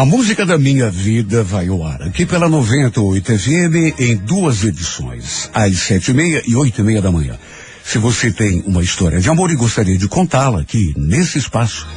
A 0.06 0.08
música 0.08 0.46
da 0.46 0.56
minha 0.56 0.88
vida 0.88 1.44
vai 1.44 1.68
ao 1.68 1.84
ar 1.84 2.04
aqui 2.04 2.28
pela 2.28 2.48
98 2.48 3.40
FM 3.40 4.00
em 4.00 4.16
duas 4.16 4.64
edições, 4.64 5.50
às 5.52 5.80
sete 5.80 6.12
e 6.12 6.14
meia 6.14 6.44
e 6.48 6.56
oito 6.56 6.80
e 6.80 6.84
meia 6.84 7.02
da 7.02 7.12
manhã. 7.12 7.40
Se 7.84 7.98
você 7.98 8.32
tem 8.32 8.62
uma 8.68 8.84
história 8.84 9.20
de 9.20 9.28
amor 9.32 9.50
e 9.50 9.56
gostaria 9.56 9.98
de 9.98 10.08
contá-la 10.08 10.62
aqui 10.62 10.94
nesse 10.96 11.40
espaço, 11.40 11.88